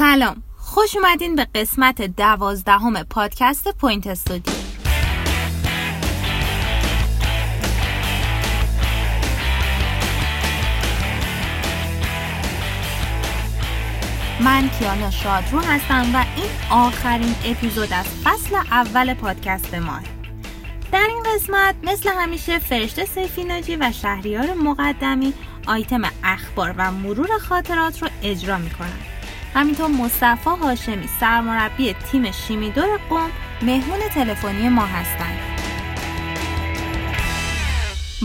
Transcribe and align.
سلام. 0.00 0.42
خوش 0.56 0.96
اومدین 0.96 1.36
به 1.36 1.46
قسمت 1.54 2.02
دوازدهم 2.02 3.02
پادکست 3.02 3.68
پوینت 3.68 4.06
استودیو. 4.06 4.54
من 14.40 14.68
کیانا 14.78 15.10
شادرو 15.10 15.60
هستم 15.60 16.14
و 16.14 16.24
این 16.36 16.50
آخرین 16.70 17.34
اپیزود 17.44 17.92
از 17.92 18.06
فصل 18.24 18.56
اول 18.56 19.14
پادکست 19.14 19.74
ما 19.74 20.00
در 20.92 21.06
این 21.08 21.22
قسمت 21.34 21.74
مثل 21.82 22.10
همیشه 22.10 22.58
فرشته 22.58 23.04
سیفیناجی 23.04 23.76
و 23.76 23.92
شهریار 23.92 24.54
مقدمی 24.54 25.34
آیتم 25.66 26.02
اخبار 26.24 26.74
و 26.76 26.92
مرور 26.92 27.38
خاطرات 27.38 28.02
رو 28.02 28.08
اجرا 28.22 28.58
می‌کنن 28.58 29.09
همینطور 29.54 29.86
مصطفی 29.86 30.50
هاشمی 30.62 31.08
سرمربی 31.20 31.92
تیم 31.92 32.30
شیمیدور 32.30 33.00
قوم 33.10 33.30
مهمون 33.62 33.98
تلفنی 34.14 34.68
ما 34.68 34.86
هستند 34.86 35.38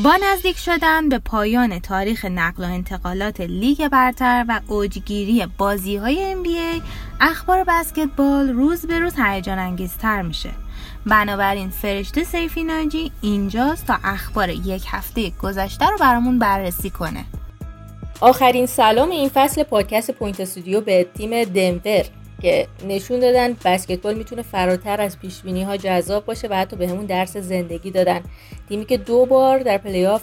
با 0.03 0.17
نزدیک 0.23 0.58
شدن 0.58 1.09
به 1.09 1.20
پایان 1.20 1.80
تاریخ 1.80 2.26
نقل 2.26 2.64
و 2.64 2.67
انتقالات 2.67 3.41
لیگ 3.41 3.88
برتر 3.88 4.45
و 4.48 4.62
اوجگیری 4.67 5.48
بازی 5.58 5.95
های 5.95 6.36
NBA 6.44 6.81
اخبار 7.22 7.64
بسکتبال 7.64 8.50
روز 8.50 8.86
به 8.86 9.00
روز 9.00 9.14
هیجان 9.20 9.59
انگیزتر 9.59 10.22
میشه. 10.22 10.52
بنابراین 11.05 11.70
فرشته 11.70 12.23
سیفی 12.23 12.64
ناجی 12.64 13.12
اینجاست 13.22 13.86
تا 13.86 13.98
اخبار 14.03 14.50
یک 14.50 14.86
هفته 14.88 15.30
گذشته 15.30 15.86
رو 15.86 15.98
برامون 15.98 16.39
بررسی 16.39 16.89
کنه. 16.89 17.26
آخرین 18.22 18.66
سلام 18.66 19.12
این 19.12 19.30
فصل 19.34 19.64
پادکست 19.64 20.12
پوینت 20.12 20.40
استودیو 20.40 20.82
به 20.82 21.06
تیم 21.18 21.44
دنور 21.44 22.06
که 22.42 22.68
نشون 22.88 23.20
دادن 23.20 23.56
بسکتبال 23.66 24.14
می‌تونه 24.14 24.42
فراتر 24.42 25.02
از 25.02 25.20
پیش‌بینی‌ها 25.20 25.78
جذاب 25.78 26.26
باشه 26.26 26.48
و 26.48 26.54
حتی 26.54 26.76
به 26.76 26.88
همون 26.88 27.06
درس 27.06 27.38
زندگی 27.38 27.92
دادن. 27.92 28.22
تیمی 28.70 28.86
که 28.86 28.98
دو 28.98 29.26
بار 29.26 29.59
در 29.59 29.78
پلی‌آف 29.78 30.22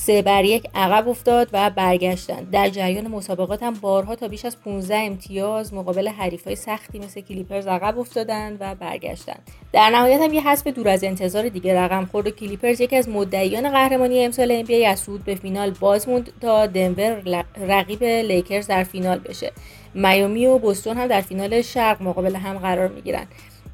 سه 0.00 0.22
بر 0.22 0.44
یک 0.44 0.66
عقب 0.74 1.08
افتاد 1.08 1.48
و 1.52 1.70
برگشتن. 1.70 2.44
در 2.44 2.68
جریان 2.68 3.08
مسابقات 3.08 3.62
هم 3.62 3.74
بارها 3.74 4.14
تا 4.16 4.28
بیش 4.28 4.44
از 4.44 4.60
15 4.60 4.96
امتیاز 4.96 5.74
مقابل 5.74 6.08
حریف‌های 6.46 6.56
سختی 6.56 6.98
مثل 6.98 7.20
کلیپرز 7.20 7.66
عقب 7.66 7.98
افتادن 7.98 8.56
و 8.60 8.74
برگشتن. 8.74 9.36
در 9.72 9.90
نهایت 9.90 10.20
هم 10.20 10.34
یه 10.34 10.48
حدس 10.48 10.70
دور 10.70 10.88
از 10.88 11.04
انتظار 11.04 11.48
دیگه 11.48 11.80
رقم 11.80 12.04
خورد 12.04 12.26
و 12.26 12.30
کلیپرز 12.30 12.80
یکی 12.80 12.96
از 12.96 13.08
مدعیان 13.08 13.70
قهرمانی 13.70 14.24
امسال 14.24 14.64
NBA 14.64 14.86
از 14.86 15.00
صعود 15.00 15.24
به 15.24 15.34
فینال 15.34 15.70
باز 15.70 16.08
موند 16.08 16.32
تا 16.40 16.66
دنور 16.66 17.44
رقیب 17.56 18.04
لیکرز 18.04 18.66
در 18.66 18.84
فینال 18.84 19.18
بشه. 19.18 19.52
میامی 19.94 20.46
و 20.46 20.58
بوستون 20.58 20.96
هم 20.96 21.06
در 21.06 21.20
فینال 21.20 21.62
شرق 21.62 22.02
مقابل 22.02 22.36
هم 22.36 22.58
قرار 22.58 22.88
می‌گیرن. 22.88 23.26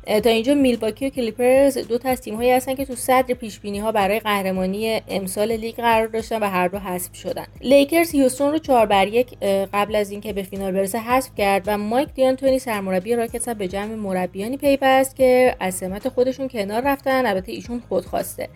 تا 0.07 0.31
اینجا 0.31 0.55
میلواکی 0.55 1.07
و 1.07 1.11
کلیپرز 1.11 1.79
دو 1.79 1.99
تا 1.99 2.09
از 2.09 2.21
تیم 2.21 2.35
هایی 2.35 2.51
هستن 2.51 2.75
که 2.75 2.85
تو 2.85 2.95
صدر 2.95 3.35
پیش 3.35 3.61
بینی 3.61 3.79
ها 3.79 3.93
برای 3.93 4.21
قهرمانی 4.21 5.01
امسال 5.09 5.53
لیگ 5.53 5.77
قرار 5.77 6.07
داشتن 6.07 6.43
و 6.43 6.45
هر 6.45 6.69
دو 6.69 6.79
حذف 6.79 7.15
شدن. 7.15 7.45
لیکرز 7.61 8.11
هیوستون 8.11 8.53
رو 8.53 8.59
4 8.59 8.87
بر 8.87 9.09
یک 9.09 9.39
قبل 9.73 9.95
از 9.95 10.11
اینکه 10.11 10.33
به 10.33 10.43
فینال 10.43 10.73
برسه 10.73 10.99
حذف 10.99 11.31
کرد 11.39 11.63
و 11.67 11.79
مایک 11.79 12.09
دیانتونی 12.15 12.59
سرمربی 12.59 13.17
راکتس 13.17 13.49
به 13.49 13.69
جمع 13.69 13.95
مربیانی 13.95 14.57
پیوست 14.57 15.17
که 15.17 15.57
از 15.61 15.75
سمت 15.75 16.09
خودشون 16.09 16.49
کنار 16.49 16.83
رفتن. 16.83 17.27
البته 17.27 17.53
ایشون 17.53 17.83
خودخواسته 17.89 18.49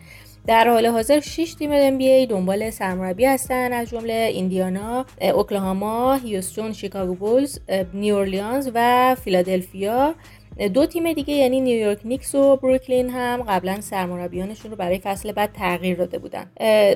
در 0.47 0.69
حال 0.69 0.87
حاضر 0.87 1.21
6 1.21 1.55
تیم 1.59 1.99
NBA 1.99 2.31
دنبال 2.31 2.71
سرمربی 2.71 3.25
هستن 3.25 3.73
از 3.73 3.91
جمله 3.91 4.13
ایندیانا، 4.13 5.07
اوکلاهاما، 5.21 6.15
هیوستون، 6.15 6.73
شیکاگو 6.73 7.15
بولز، 7.15 7.59
نیواورلیانز 7.95 8.71
و 8.75 9.17
فیلادلفیا. 9.25 10.15
دو 10.59 10.87
تیم 10.87 11.13
دیگه 11.13 11.35
یعنی 11.35 11.61
نیویورک 11.61 11.99
نیکس 12.05 12.35
و 12.35 12.57
بروکلین 12.57 13.11
هم 13.11 13.43
قبلا 13.43 13.81
سرمربیانشون 13.81 14.71
رو 14.71 14.77
برای 14.77 14.99
فصل 14.99 15.33
بعد 15.33 15.53
تغییر 15.53 15.97
داده 15.97 16.19
بودن. 16.19 16.51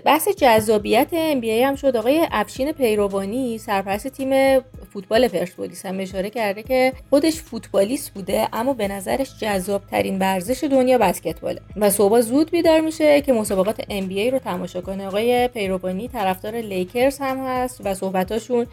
بحث 0.04 0.28
جذابیت 0.28 1.08
NBA 1.40 1.46
هم 1.46 1.74
شد. 1.74 1.96
آقای 1.96 2.26
افشین 2.30 2.72
پیروانی 2.72 3.58
سرپرست 3.58 4.08
تیم 4.08 4.60
فوتبال 4.92 5.28
پرسپولیس 5.28 5.86
هم 5.86 6.00
اشاره 6.00 6.30
کرده 6.30 6.62
که 6.62 6.92
خودش 7.10 7.34
فوتبالیست 7.34 8.14
بوده 8.14 8.48
اما 8.52 8.72
به 8.72 8.88
نظرش 8.88 9.38
جذاب 9.40 9.82
ترین 9.86 10.18
ورزش 10.18 10.64
دنیا 10.64 10.98
بسکتباله. 10.98 11.60
و 11.76 11.90
صبح 11.90 12.20
زود 12.20 12.50
بیدار 12.50 12.80
میشه 12.80 13.20
که 13.20 13.32
مسابقات 13.32 13.82
NBA 13.82 14.32
رو 14.32 14.38
تماشا 14.38 14.80
کنه. 14.80 15.06
آقای 15.06 15.48
پیروانی 15.48 16.08
طرفدار 16.08 16.54
لیکرز 16.54 17.18
هم 17.18 17.38
هست 17.46 17.80
و 17.84 17.94
صحبتاشون 17.94 18.66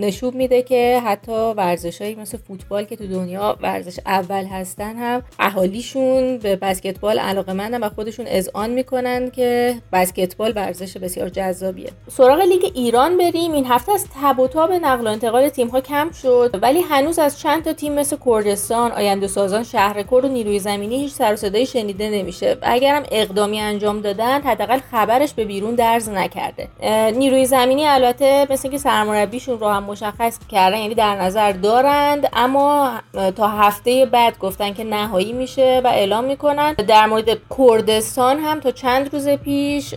نشون 0.00 0.34
میده 0.34 0.62
که 0.62 1.02
حتی 1.06 1.32
ورزشهایی 1.32 2.14
مثل 2.14 2.38
فوتبال 2.38 2.84
که 2.84 2.96
تو 2.96 3.06
دنیا 3.06 3.56
ورزش 3.62 3.98
اول 4.06 4.44
هستن 4.44 4.96
هم 4.96 5.22
اهالیشون 5.38 6.38
به 6.38 6.56
بسکتبال 6.56 7.18
علاقه 7.18 7.52
مندن 7.52 7.82
و 7.82 7.88
خودشون 7.88 8.26
اذعان 8.28 8.70
می‌کنن 8.70 9.30
که 9.30 9.74
بسکتبال 9.92 10.52
ورزش 10.56 10.96
بسیار 10.96 11.28
جذابیه. 11.28 11.88
سراغ 12.08 12.40
لیگ 12.40 12.70
ایران 12.74 13.18
بریم. 13.18 13.52
این 13.52 13.66
هفته 13.66 13.92
از 13.92 14.06
تب 14.22 14.40
و 14.40 14.48
تاب 14.48 14.72
نقل 14.72 15.06
و 15.06 15.10
انتقال 15.10 15.48
تیم 15.48 15.68
ها 15.68 15.80
کم 15.80 16.10
شد 16.10 16.58
ولی 16.62 16.80
هنوز 16.80 17.18
از 17.18 17.40
چند 17.40 17.64
تا 17.64 17.72
تیم 17.72 17.92
مثل 17.92 18.16
کردستان 18.26 18.92
آینده 18.92 19.26
سازان 19.26 19.62
شهرکرد 19.62 20.24
و 20.24 20.28
نیروی 20.28 20.58
زمینی 20.58 20.96
هیچ 20.96 21.12
سر 21.12 21.36
صدایی 21.36 21.66
شنیده 21.66 22.10
نمیشه. 22.10 22.56
اگرم 22.62 23.02
اقدامی 23.12 23.60
انجام 23.60 24.00
دادن 24.00 24.42
حداقل 24.42 24.78
خبرش 24.78 25.34
به 25.34 25.44
بیرون 25.44 25.74
درز 25.74 26.08
نکرده. 26.08 26.68
نیروی 27.10 27.46
زمینی 27.46 27.86
البته 27.86 28.46
مثل 28.50 28.68
که 28.70 28.78
سرمربی 28.78 29.40
رو 29.48 29.68
هم 29.68 29.82
مشخص 29.82 30.38
کردن 30.48 30.78
یعنی 30.78 30.94
در 30.94 31.16
نظر 31.16 31.52
دارند. 31.52 32.28
اما 32.32 32.92
تا 33.36 33.48
هفته 33.48 34.06
بعد 34.06 34.38
گفتن 34.38 34.74
که 34.74 34.84
نهایی 34.84 35.32
میشه 35.32 35.80
و 35.84 35.86
اعلام 35.86 36.24
می‌کنن. 36.24 36.72
در 36.72 37.06
مورد 37.06 37.38
کردستان 37.58 38.38
هم 38.38 38.60
تا 38.60 38.70
چند 38.70 39.14
روز 39.14 39.28
پیش 39.28 39.94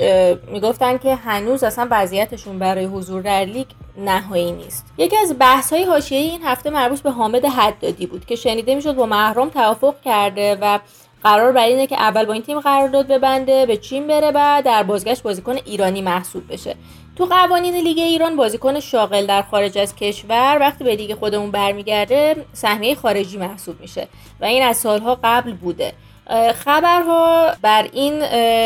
می‌گفتن 0.52 0.98
که 0.98 1.16
هنوز 1.16 1.64
اصلا 1.64 1.88
وضعیتشون 1.92 2.60
برای 2.60 2.86
حضور 2.86 3.22
در 3.22 3.46
لیگ 3.46 3.68
نهایی 3.98 4.52
نیست. 4.52 4.86
یکی 4.98 5.18
از 5.18 5.36
بحث 5.40 5.74
های 5.74 5.84
حاشیه 5.84 6.20
این 6.20 6.42
هفته 6.44 6.70
مربوط 6.70 7.02
به 7.02 7.12
حامد 7.12 7.46
حدادی 7.46 8.06
بود 8.06 8.26
که 8.26 8.36
شنیده 8.36 8.76
می‌شد 8.76 8.96
با 8.96 9.06
محرم 9.06 9.50
توافق 9.50 9.96
کرده 10.06 10.58
و 10.62 10.80
قرار 11.24 11.52
بر 11.52 11.66
اینه 11.66 11.88
که 11.88 11.96
اول 12.02 12.26
با 12.26 12.34
این 12.34 12.42
تیم 12.42 12.60
قرارداد 12.60 13.08
ببنده 13.08 13.66
به 13.66 13.78
چین 13.78 14.08
بره 14.08 14.32
و 14.36 14.62
در 14.66 14.84
بازگشت 14.84 15.24
بازیکن 15.24 15.56
ایرانی 15.66 16.02
محسوب 16.02 16.54
بشه. 16.54 16.76
تو 17.16 17.26
قوانین 17.26 17.76
لیگ 17.76 18.00
ایران 18.00 18.36
بازیکن 18.36 18.80
شاغل 18.80 19.26
در 19.26 19.42
خارج 19.42 19.78
از 19.78 19.96
کشور 19.96 20.58
وقتی 20.60 20.84
به 20.84 20.96
لیگ 20.96 21.14
خودمون 21.14 21.52
برمیگرده 21.52 22.36
سهمیه 22.54 22.96
خارجی 22.96 23.38
محسوب 23.38 23.82
میشه 23.82 24.08
و 24.42 24.46
این 24.46 24.64
از 24.64 24.78
سالها 24.78 25.20
قبل 25.24 25.54
بوده. 25.54 25.94
خبرها 26.56 27.52
بر 27.62 27.88
این 27.94 28.20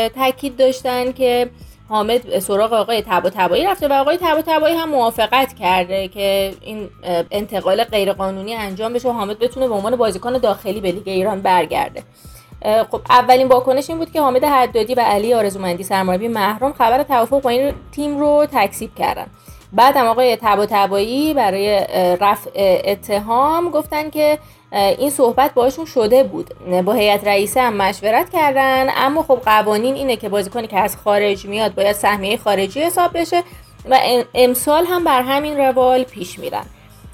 تاکید 0.08 0.56
داشتن 0.56 1.12
که 1.12 1.50
حامد 1.88 2.38
سراغ 2.38 2.72
آقای 2.72 3.02
تبا 3.06 3.30
تبایی 3.30 3.64
رفته 3.64 3.88
و 3.88 3.92
آقای 3.92 4.18
تبا 4.20 4.42
تبایی 4.46 4.74
هم 4.76 4.88
موافقت 4.88 5.54
کرده 5.58 6.08
که 6.08 6.54
این 6.60 6.90
انتقال 7.30 7.84
غیرقانونی 7.84 8.54
انجام 8.54 8.92
بشه 8.92 9.08
و 9.08 9.12
حامد 9.12 9.38
بتونه 9.38 9.68
به 9.68 9.74
عنوان 9.74 9.96
بازیکن 9.96 10.32
داخلی 10.32 10.80
به 10.80 10.92
لیگ 10.92 11.08
ایران 11.08 11.40
برگرده. 11.40 12.02
خب 12.90 13.00
اولین 13.10 13.48
واکنش 13.48 13.90
این 13.90 13.98
بود 13.98 14.12
که 14.12 14.20
حامد 14.20 14.44
حدادی 14.44 14.94
و 14.94 15.00
علی 15.00 15.34
آرزومندی 15.34 15.82
سرمربی 15.82 16.28
محرم 16.28 16.72
خبر 16.72 17.02
توافق 17.02 17.42
با 17.42 17.50
این 17.50 17.74
تیم 17.92 18.18
رو 18.18 18.46
تکذیب 18.52 18.94
کردن. 18.94 19.26
بعد 19.72 19.96
هم 19.96 20.06
آقای 20.06 20.36
تبا 20.36 20.66
تبایی 20.66 21.34
برای 21.34 21.86
رفع 22.20 22.50
اتهام 22.84 23.70
گفتن 23.70 24.10
که 24.10 24.38
این 24.72 25.10
صحبت 25.10 25.54
باشون 25.54 25.84
شده 25.84 26.22
بود. 26.22 26.54
با 26.84 26.92
هیئت 26.92 27.26
رئیسه 27.26 27.60
هم 27.60 27.76
مشورت 27.76 28.30
کردن 28.30 28.86
اما 28.96 29.22
خب 29.22 29.40
قوانین 29.44 29.94
اینه 29.94 30.16
که 30.16 30.28
بازیکنی 30.28 30.66
که 30.66 30.78
از 30.78 30.96
خارج 30.96 31.46
میاد 31.46 31.74
باید 31.74 31.92
سهمیه 31.92 32.36
خارجی 32.36 32.80
حساب 32.80 33.18
بشه 33.18 33.42
و 33.90 33.98
امسال 34.34 34.86
هم 34.86 35.04
بر 35.04 35.22
همین 35.22 35.58
روال 35.58 36.04
پیش 36.04 36.38
میرن. 36.38 36.64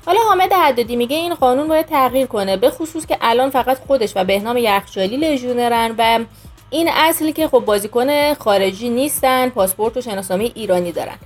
حالا 0.07 0.21
حامد 0.29 0.53
حدادی 0.53 0.97
میگه 0.97 1.17
این 1.17 1.35
قانون 1.35 1.69
باید 1.69 1.87
تغییر 1.87 2.27
کنه 2.27 2.57
به 2.57 2.71
خصوص 2.71 3.07
که 3.07 3.17
الان 3.21 3.51
فقط 3.51 3.79
خودش 3.87 4.13
و 4.17 4.25
بهنام 4.25 4.57
یخچالی 4.57 5.17
لژیونرن 5.17 5.95
و 5.99 6.25
این 6.71 6.89
اصلی 6.93 7.33
که 7.33 7.49
خب 7.49 7.59
بازیکن 7.59 8.35
خارجی 8.35 8.89
نیستن 8.89 9.49
پاسپورت 9.49 9.97
و 9.97 10.01
شناسنامه 10.01 10.51
ایرانی 10.55 10.93
دارن. 10.93 11.17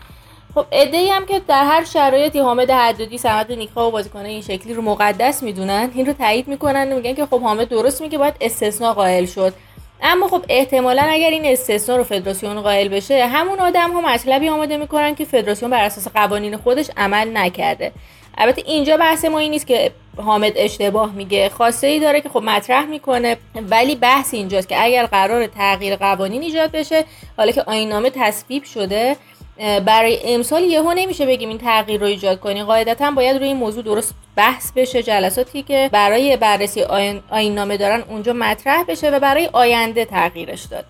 خب 0.54 0.64
ای 0.70 1.08
هم 1.08 1.26
که 1.26 1.40
در 1.48 1.64
هر 1.64 1.84
شرایطی 1.84 2.38
حامد 2.38 2.70
حدادی 2.70 3.18
سمت 3.18 3.50
نیکا 3.50 3.88
و 3.88 3.90
بازیکن 3.90 4.18
این 4.18 4.42
شکلی 4.42 4.74
رو 4.74 4.82
مقدس 4.82 5.42
می‌دونن 5.42 5.90
این 5.94 6.06
رو 6.06 6.12
تایید 6.12 6.48
می‌کنن 6.48 6.92
میگن 6.92 7.14
که 7.14 7.26
خب 7.26 7.40
حامد 7.40 7.68
درست 7.68 8.02
میگه 8.02 8.18
باید 8.18 8.34
استثنا 8.40 8.94
قائل 8.94 9.26
شد. 9.26 9.54
اما 10.02 10.28
خب 10.28 10.44
احتمالا 10.48 11.02
اگر 11.02 11.30
این 11.30 11.46
استثنا 11.46 11.96
رو 11.96 12.04
فدراسیون 12.04 12.60
قائل 12.60 12.88
بشه 12.88 13.26
همون 13.26 13.58
آدم 13.58 13.90
ها 13.92 14.00
مطلبی 14.00 14.48
آماده 14.48 14.76
می‌کنن 14.76 15.14
که 15.14 15.24
فدراسیون 15.24 15.70
بر 15.70 15.84
اساس 15.84 16.08
قوانین 16.08 16.56
خودش 16.56 16.90
عمل 16.96 17.36
نکرده. 17.36 17.92
البته 18.38 18.62
اینجا 18.66 18.96
بحث 18.96 19.24
ما 19.24 19.38
این 19.38 19.50
نیست 19.50 19.66
که 19.66 19.90
حامد 20.16 20.52
اشتباه 20.56 21.12
میگه. 21.12 21.48
خواسته 21.48 21.86
ای 21.86 22.00
داره 22.00 22.20
که 22.20 22.28
خب 22.28 22.42
مطرح 22.42 22.84
می‌کنه 22.84 23.36
ولی 23.70 23.94
بحث 23.94 24.34
اینجاست 24.34 24.68
که 24.68 24.84
اگر 24.84 25.06
قرار 25.06 25.46
تغییر 25.46 25.96
قوانین 25.96 26.42
ایجاد 26.42 26.70
بشه 26.70 27.04
حالا 27.36 27.52
که 27.52 27.62
آینامه 27.62 28.10
تصویب 28.10 28.64
شده 28.64 29.16
برای 29.86 30.18
امسال 30.24 30.62
یهو 30.62 30.92
نمیشه 30.92 31.26
بگیم 31.26 31.48
این 31.48 31.58
تغییر 31.58 32.00
رو 32.00 32.06
ایجاد 32.06 32.40
کنی. 32.40 32.62
قاعدتا 32.62 33.10
باید 33.10 33.36
روی 33.36 33.46
این 33.46 33.56
موضوع 33.56 33.82
درست 33.82 34.14
بحث 34.36 34.72
بشه 34.72 35.02
جلساتی 35.02 35.62
که 35.62 35.90
برای 35.92 36.36
بررسی 36.36 36.82
آین 37.30 37.54
نامه 37.54 37.76
دارن 37.76 38.04
اونجا 38.08 38.32
مطرح 38.32 38.84
بشه 38.84 39.10
و 39.10 39.20
برای 39.20 39.50
آینده 39.52 40.04
تغییرش 40.04 40.64
داد. 40.64 40.84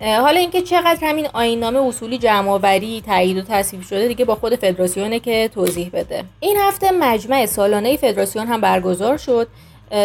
حالا 0.00 0.40
اینکه 0.40 0.62
چقدر 0.62 0.98
همین 1.02 1.28
آینامه 1.32 1.80
اصولی 1.80 2.18
جمعآوری 2.18 3.02
تایید 3.06 3.36
و 3.36 3.42
تصویب 3.42 3.82
شده 3.82 4.08
دیگه 4.08 4.24
با 4.24 4.34
خود 4.34 4.54
فدراسیونه 4.54 5.20
که 5.20 5.50
توضیح 5.54 5.90
بده. 5.92 6.24
این 6.40 6.56
هفته 6.60 6.90
مجمع 6.90 7.46
سالانه 7.46 7.96
فدراسیون 7.96 8.46
هم 8.46 8.60
برگزار 8.60 9.16
شد 9.16 9.48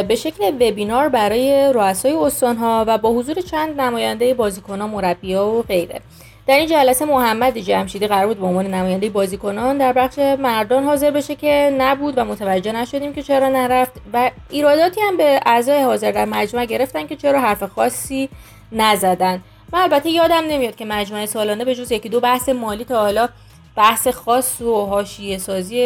به 0.07 0.15
شکل 0.15 0.47
وبینار 0.47 1.09
برای 1.09 1.71
رؤسای 1.73 2.13
استانها 2.13 2.85
و 2.87 2.97
با 2.97 3.09
حضور 3.09 3.41
چند 3.41 3.81
نماینده 3.81 4.33
بازیکنان 4.33 4.89
مربیا 4.89 5.47
و 5.47 5.63
غیره. 5.63 6.01
در 6.49 6.57
این 6.57 6.67
جلسه 6.67 7.05
محمد 7.05 7.57
جمشیدی 7.57 8.07
قرار 8.07 8.27
بود 8.27 8.39
به 8.39 8.45
عنوان 8.45 8.67
نماینده 8.67 9.09
بازیکنان 9.09 9.77
در 9.77 9.93
بخش 9.93 10.19
مردان 10.19 10.83
حاضر 10.83 11.11
بشه 11.11 11.35
که 11.35 11.75
نبود 11.77 12.17
و 12.17 12.25
متوجه 12.25 12.71
نشدیم 12.71 13.13
که 13.13 13.23
چرا 13.23 13.49
نرفت 13.49 13.91
و 14.13 14.31
ایراداتی 14.49 15.01
هم 15.01 15.17
به 15.17 15.39
اعضای 15.45 15.81
حاضر 15.81 16.11
در 16.11 16.25
مجمع 16.25 16.65
گرفتن 16.65 17.07
که 17.07 17.15
چرا 17.15 17.41
حرف 17.41 17.63
خاصی 17.63 18.29
نزدن. 18.71 19.41
و 19.71 19.77
البته 19.77 20.09
یادم 20.09 20.43
نمیاد 20.49 20.75
که 20.75 20.85
مجمع 20.85 21.25
سالانه 21.25 21.65
به 21.65 21.75
جز 21.75 21.91
یکی 21.91 22.09
دو 22.09 22.19
بحث 22.19 22.49
مالی 22.49 22.85
تا 22.85 22.99
حالا 23.01 23.29
بحث 23.75 24.07
خاص 24.07 24.61
و 24.61 24.85
حاشیه 24.85 25.37
سازی 25.37 25.81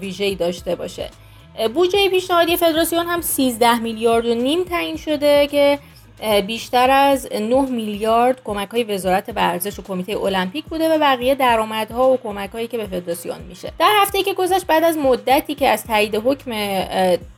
ویژه‌ای 0.00 0.34
داشته 0.34 0.74
باشه. 0.74 1.10
بودجه 1.74 2.08
پیشنهادی 2.08 2.56
فدراسیون 2.56 3.06
هم 3.06 3.20
13 3.20 3.78
میلیارد 3.78 4.26
و 4.26 4.34
نیم 4.34 4.64
تعیین 4.64 4.96
شده 4.96 5.46
که 5.46 5.78
بیشتر 6.46 6.90
از 6.90 7.28
9 7.32 7.60
میلیارد 7.60 8.44
کمک 8.44 8.68
های 8.68 8.84
وزارت 8.84 9.32
ورزش 9.36 9.78
و 9.78 9.82
کمیته 9.82 10.16
المپیک 10.16 10.64
بوده 10.64 10.88
و 10.94 10.98
بقیه 10.98 11.34
درآمدها 11.34 12.10
و 12.10 12.16
کمک 12.16 12.50
هایی 12.50 12.66
که 12.66 12.78
به 12.78 12.86
فدراسیون 12.86 13.38
میشه. 13.48 13.72
در 13.78 13.90
هفته 14.02 14.22
که 14.22 14.34
گذشت 14.34 14.66
بعد 14.66 14.84
از 14.84 14.96
مدتی 14.96 15.54
که 15.54 15.68
از 15.68 15.84
تایید 15.84 16.14
حکم 16.14 16.52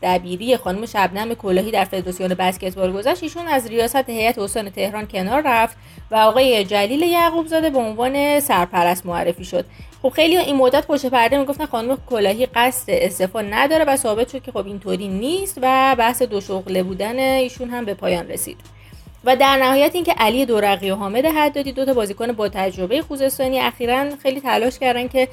دبیری 0.03 0.57
خانم 0.57 0.87
شبنم 0.87 1.35
کلاهی 1.35 1.71
در 1.71 1.85
فدراسیون 1.85 2.35
بسکتبال 2.35 2.93
گذشت 2.93 3.23
ایشون 3.23 3.47
از 3.47 3.67
ریاست 3.67 4.11
هیئت 4.11 4.39
استان 4.39 4.71
تهران 4.71 5.07
کنار 5.07 5.43
رفت. 5.45 5.77
و 6.15 6.17
آقای 6.17 6.65
جلیل 6.65 7.03
یعقوب 7.03 7.47
زاده 7.47 7.71
به 7.71 7.79
عنوان 7.79 8.41
سرپرست 8.41 9.07
معرفی 9.07 9.45
شد. 9.45 9.65
خب 10.03 10.09
خیلی 10.09 10.37
این 10.37 10.57
مدت 10.57 10.87
پشت 10.87 11.07
پرده 11.07 11.39
می‌گفتن 11.39 11.67
خانم 11.67 11.99
کلاهی 12.11 12.47
قصد 12.47 12.85
استعفا 12.89 13.41
نداره 13.41 13.85
و 13.85 13.97
ثابت 13.97 14.29
شد 14.29 14.43
که 14.43 14.53
خب 14.53 14.67
اینطوری 14.67 15.09
نیست 15.09 15.59
و 15.63 15.97
بحث 15.99 16.23
دو 16.23 16.41
شغله 16.41 16.83
بودن 16.83 17.19
ایشون 17.19 17.71
هم 17.71 17.85
به 17.85 17.95
پایان 17.95 18.29
رسید. 18.29 18.57
و 19.27 19.37
در 19.37 19.57
نهایت 19.57 19.95
اینکه 19.95 20.13
علی 20.13 20.47
دورقی 20.47 20.91
و 20.91 20.95
حامد 20.95 21.27
حدادی 21.27 21.73
دو 21.73 21.85
تا 21.85 21.95
بازیکن 21.95 22.33
با 22.33 22.49
تجربه 22.49 23.03
خوزستانی 23.03 23.61
اخیرا 23.61 24.17
خیلی 24.23 24.41
تلاش 24.41 24.79
کردن 24.79 25.09
که 25.09 25.29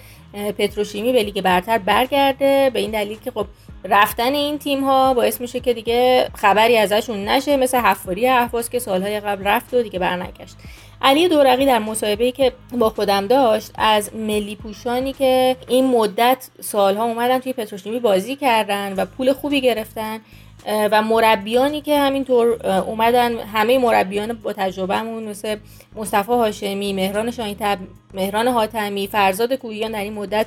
پتروشیمی 0.57 1.13
به 1.13 1.23
لیگ 1.23 1.41
برتر 1.41 1.77
برگرده. 1.77 2.71
به 2.73 2.79
این 2.79 2.91
دلیل 2.91 3.19
که 3.19 3.31
خب 3.31 3.45
رفتن 3.85 4.33
این 4.33 4.57
تیم 4.57 4.83
ها 4.83 5.13
باعث 5.13 5.41
میشه 5.41 5.59
که 5.59 5.73
دیگه 5.73 6.29
خبری 6.35 6.77
ازشون 6.77 7.25
نشه. 7.25 7.57
مثل 7.57 7.77
حفاری 7.77 8.27
احواز 8.27 8.69
که 8.69 8.79
سالهای 8.79 9.19
قبل 9.19 9.43
رفت 9.43 9.73
و 9.73 9.83
دیگه 9.83 9.99
برنگشت. 9.99 10.55
علی 11.01 11.27
دورقی 11.27 11.65
در 11.65 11.79
مصاحبه‌ای 11.79 12.31
که 12.31 12.51
با 12.79 12.89
خودم 12.89 13.27
داشت 13.27 13.71
از 13.75 14.15
ملی 14.15 14.55
پوشانی 14.55 15.13
که 15.13 15.55
این 15.67 15.87
مدت 15.87 16.49
سالها 16.59 17.03
اومدن 17.03 17.39
توی 17.39 17.53
پتروشیمی 17.53 17.99
بازی 17.99 18.35
کردن 18.35 18.93
و 18.93 19.05
پول 19.05 19.33
خوبی 19.33 19.61
گرفتن 19.61 20.19
و 20.65 21.01
مربیانی 21.01 21.81
که 21.81 21.99
همینطور 21.99 22.67
اومدن 22.67 23.39
همه 23.39 23.77
مربیان 23.77 24.33
با 24.33 24.53
تجربهمون 24.53 25.23
مثل 25.23 25.55
مصطفی 25.95 26.31
هاشمی 26.31 26.93
مهران 26.93 27.31
شاهینتب 27.31 27.77
مهران 28.13 28.47
حاتمی 28.47 29.07
فرزاد 29.07 29.53
کویان 29.53 29.91
در 29.91 30.01
این 30.01 30.13
مدت 30.13 30.45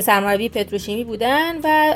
سرمربی 0.00 0.48
پتروشیمی 0.48 1.04
بودن 1.04 1.54
و 1.64 1.94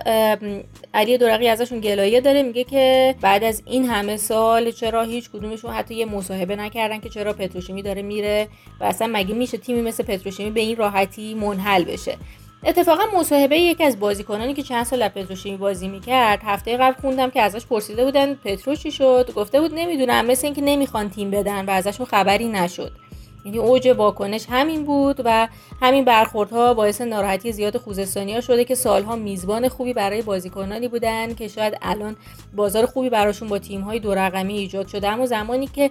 علی 0.95 1.19
دورقی 1.19 1.49
ازشون 1.49 1.81
گلایه 1.81 2.21
داره. 2.21 2.43
میگه 2.43 2.65
که 2.65 3.15
بعد 3.21 3.45
از 3.45 3.63
این 3.67 3.85
همه 3.85 4.17
سال 4.17 4.71
چرا 4.71 5.03
هیچ 5.03 5.31
کدومشون 5.31 5.71
حتی 5.71 5.95
یه 5.95 6.05
مصاحبه 6.05 6.57
نکردن 6.57 7.01
که 7.01 7.09
چرا 7.09 7.33
پتروشیمی 7.33 7.83
داره 7.83 8.03
میره 8.03 8.49
و 8.81 8.85
اصلا 8.85 9.11
مگه 9.13 9.35
میشه 9.35 9.59
تیمی 9.59 9.83
مثل 9.83 10.03
پتروشیمی 10.05 10.51
به 10.51 10.61
این 10.61 10.77
راحتی 10.77 11.35
منحل 11.35 11.85
بشه. 11.85 12.17
اتفاقا 12.65 13.03
مصاحبه 13.19 13.59
یکی 13.59 13.85
از 13.85 14.01
بازیکنانی 14.01 14.55
که 14.55 14.63
چند 14.63 14.85
سال 14.85 15.09
پتروشیمی 15.09 15.57
بازی 15.57 15.89
می‌کرد 15.89 16.41
هفته 16.45 16.77
قبل 16.77 17.01
خوندم 17.01 17.31
که 17.31 17.43
ازش 17.43 17.67
پرسیده 17.67 18.05
بودن 18.05 18.35
پترو 18.35 18.75
چی 18.75 18.91
شد؟ 18.91 19.33
گفته 19.37 19.61
بود 19.61 19.75
نمی‌دونم 19.75 20.27
مثل 20.27 20.47
اینکه 20.47 20.63
نمی‌خوان 20.63 21.11
تیم 21.11 21.31
بدن 21.31 21.65
و 21.65 21.71
ازشون 21.71 22.07
خبری 22.07 22.49
نشد. 22.49 22.93
یعنی 23.45 23.59
اوج 23.59 23.89
واکنش 23.89 24.47
همین 24.51 24.85
بود 24.85 25.21
و 25.25 25.49
همین 25.81 26.05
برخوردها 26.05 26.75
باعث 26.75 27.01
ناراحتی 27.01 27.53
زیاد 27.53 27.77
خوزستانی 27.77 28.35
ها 28.35 28.41
شده 28.41 28.65
که 28.65 28.75
سالها 28.75 29.17
میزبان 29.17 29.69
خوبی 29.69 29.93
برای 29.93 30.23
بازیکنانی 30.23 30.89
بودن 30.89 31.35
که 31.35 31.49
شاید 31.49 31.79
الان 31.83 32.17
بازار 32.57 32.87
خوبی 32.87 33.11
براشون 33.11 33.49
با 33.49 33.59
تیم 33.59 33.81
های 33.81 33.99
دو 33.99 34.15
رقمی 34.15 34.59
ایجاد 34.59 34.87
شده. 34.87 35.09
اما 35.09 35.27
زمانی 35.27 35.67
که 35.67 35.91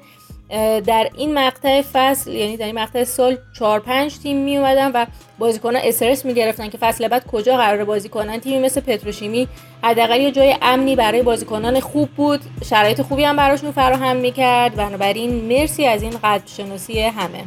در 0.86 1.10
این 1.18 1.34
مقطع 1.34 1.82
فصل 1.82 2.32
یعنی 2.32 2.58
در 2.58 2.66
این 2.66 2.80
مقطع 2.80 3.04
سال 3.04 3.38
4 3.60 3.80
5 3.80 4.20
تیم 4.20 4.38
می 4.38 4.58
اومدن 4.58 4.92
و 4.92 5.06
بازیکنان 5.40 5.82
استرس 5.86 6.26
می 6.26 6.34
گرفتن 6.34 6.70
که 6.70 6.78
فصل 6.78 7.08
بعد 7.08 7.28
کجا 7.28 7.58
قرار 7.58 7.86
بازی 7.86 8.10
کنن 8.10 8.40
تیمی 8.40 8.60
مثل 8.60 8.82
پتروشیمی 8.82 9.48
حداقل 9.84 10.22
یه 10.22 10.32
جای 10.32 10.56
امنی 10.62 10.96
برای 10.96 11.22
بازیکنان 11.22 11.80
خوب 11.80 12.10
بود. 12.10 12.40
شرایط 12.70 13.02
خوبی 13.02 13.24
هم 13.24 13.36
براشون 13.36 13.72
فراهم 13.72 14.16
می‌کرد. 14.16 14.76
بنابراین 14.76 15.32
مرسی 15.32 15.86
از 15.86 16.02
این 16.02 16.14
قدر 16.24 16.44
همه. 17.10 17.44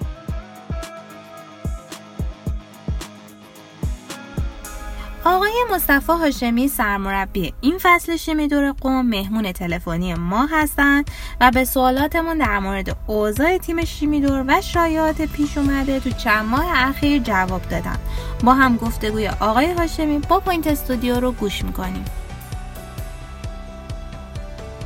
آقای 5.25 5.65
مصطفی 5.75 6.13
هاشمی 6.13 6.69
سرمربی 6.69 7.55
این 7.61 7.79
فصل 7.83 8.17
شیمیدر 8.17 8.73
قم 8.73 9.07
مهمون 9.07 9.53
تلفنی 9.53 10.15
ما 10.15 10.47
هستند 10.47 11.11
و 11.41 11.51
به 11.51 11.65
سوالاتمون 11.65 12.39
در 12.39 12.59
مورد 12.59 12.97
اوضاع 13.07 13.59
تیم 13.59 13.85
شیمیدر 13.85 14.45
و 14.49 14.61
شایعات 14.61 15.23
پیش 15.23 15.59
اومده 15.59 16.01
تو 16.01 16.11
چند 16.11 16.45
ماه 16.47 16.65
اخیر 16.89 17.23
جواب 17.23 17.63
دادن. 17.63 17.99
با 18.45 18.55
هم 18.55 18.77
گفتگوی 18.77 19.29
آقای 19.29 19.73
هاشمی 19.73 20.19
با 20.19 20.41
پوینت 20.41 20.67
استودیو 20.67 21.21
رو 21.21 21.33
گوش 21.33 21.65
می‌کنیم. 21.65 22.05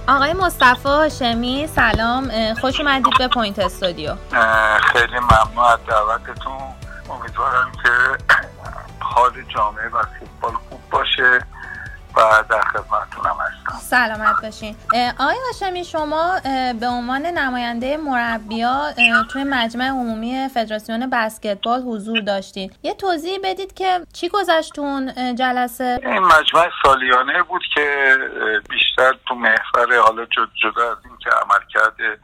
آقای 0.09 0.33
مصطفی 0.33 0.89
هاشمی 0.89 1.67
سلام 1.67 2.55
خوش 2.55 2.81
اومدید 2.81 3.19
به 3.19 3.29
پوینت 3.29 3.59
استودیو. 3.59 4.15
خیلی 4.93 5.19
ممنون 5.19 5.65
از 5.73 5.79
دعوتتون. 5.89 6.59
امیدوارم 7.11 7.73
که 7.83 8.24
حال 9.15 9.33
جامعه 9.55 9.89
و 9.89 10.03
فوتبال 10.03 10.53
خوب 10.53 10.81
باشه 10.91 11.41
و 12.17 12.45
در 12.51 12.61
خدمتتونم 12.61 13.37
هستم 13.41 13.79
سلامت 13.81 14.43
باشین. 14.43 14.77
آقای 15.21 15.37
هاشمی 15.47 15.85
شما 15.85 16.41
به 16.81 16.87
عنوان 16.87 17.27
نماینده 17.27 17.97
مربیا 17.97 18.93
توی 19.33 19.44
مجمع 19.44 19.89
عمومی 19.89 20.49
فدراسیون 20.55 21.11
بسکتبال 21.11 21.81
حضور 21.81 22.21
داشتین. 22.21 22.73
یه 22.83 22.94
توضیح 22.94 23.39
بدید 23.44 23.75
که 23.75 24.01
چی 24.13 24.29
گذشتون 24.29 25.13
جلسه؟ 25.35 26.01
این 26.03 26.19
مجمع 26.19 26.71
سالیانه 26.83 27.43
بود 27.43 27.63
که 27.75 28.17
بیشتر 28.71 29.13
تو 29.29 29.35
محور 29.35 29.99
حالا 29.99 30.25
جدا 30.63 30.91
از 30.91 30.99
این 31.05 31.17
که 31.19 31.31
عملکرد 31.31 32.19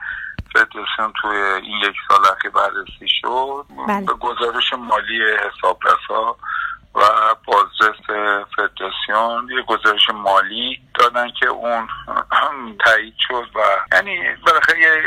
فدراسیون 0.52 1.12
توی 1.22 1.36
این 1.62 1.76
یک 1.78 1.96
سال 2.08 2.18
اخیر 2.36 2.50
بررسی 2.50 3.08
شد 3.20 3.66
بله. 3.88 4.06
به 4.06 4.12
گزارش 4.12 4.72
مالی 4.72 5.20
حسابرسا 5.22 6.36
و 6.94 7.00
بازرس 7.46 8.00
فدراسیون 8.56 9.50
یه 9.50 9.62
گزارش 9.62 10.10
مالی 10.14 10.80
دادن 10.94 11.30
که 11.40 11.46
اون 11.46 11.88
تایید 12.84 13.14
شد 13.28 13.48
و 13.54 13.60
یعنی 13.92 14.18
بالاخره 14.46 14.80
یه 14.80 15.02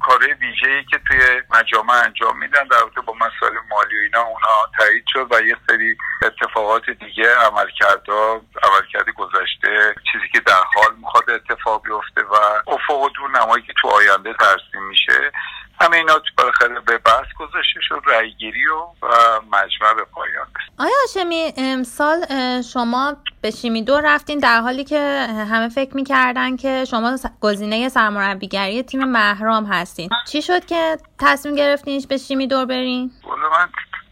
کاره 0.00 0.34
ویژه 0.34 0.84
که 0.90 1.00
توی 1.08 1.18
مجامع 1.50 1.94
انجام 2.04 2.38
میدن 2.38 2.64
در 2.64 3.02
با 3.06 3.14
مسائل 3.14 3.54
مالی 3.70 3.96
و 3.96 4.00
اینا 4.02 4.22
اونها 4.22 4.70
تایید 4.78 5.04
شد 5.06 5.26
و 5.30 5.46
یه 5.46 5.56
سری 5.68 5.96
اتفاقات 6.22 6.90
دیگه 6.90 7.34
عملکردا 7.34 8.40
عملکرد 8.62 9.10
گذشته 9.10 9.94
چیزی 10.12 10.28
که 10.32 10.40
در 10.40 10.62
حال 10.74 10.96
می‌خواد 10.96 11.30
اتفاق 11.30 11.82
بیفته 11.82 12.22
و 12.22 12.34
افق 12.66 13.12
دور 13.16 13.30
نمایی 13.30 13.62
که 13.62 13.72
تو 13.82 13.88
آینده 13.88 14.34
ترسیم 14.34 14.88
میشه. 14.88 15.32
همه 15.80 15.96
اینا 15.96 16.22
بالاخره 16.38 16.80
به 16.80 16.98
بحث 16.98 17.26
گذاشته 17.38 17.80
شد 17.80 18.02
رأیگیری 18.06 18.66
و, 18.66 19.06
و 19.06 19.40
مجمع 19.52 19.94
به 19.94 20.04
پایان 20.04 20.46
آیا 20.80 20.92
هاشمی 21.00 21.52
امسال 21.56 22.26
شما 22.62 23.16
به 23.40 23.50
شیمی 23.50 23.82
دو 23.82 24.00
رفتین 24.00 24.38
در 24.38 24.60
حالی 24.60 24.84
که 24.84 25.26
همه 25.50 25.68
فکر 25.68 25.96
می‌کردن 25.96 26.56
که 26.56 26.84
شما 26.84 27.18
گزینه 27.40 27.88
سرمربیگری 27.88 28.82
تیم 28.82 29.04
محرام 29.04 29.64
هستین 29.64 30.08
چی 30.28 30.42
شد 30.42 30.64
که 30.64 30.98
تصمیم 31.18 31.54
گرفتین 31.54 32.04
به 32.08 32.16
شیمی 32.16 32.46
دور 32.46 32.64
برین؟ 32.64 33.10
من 33.26 33.68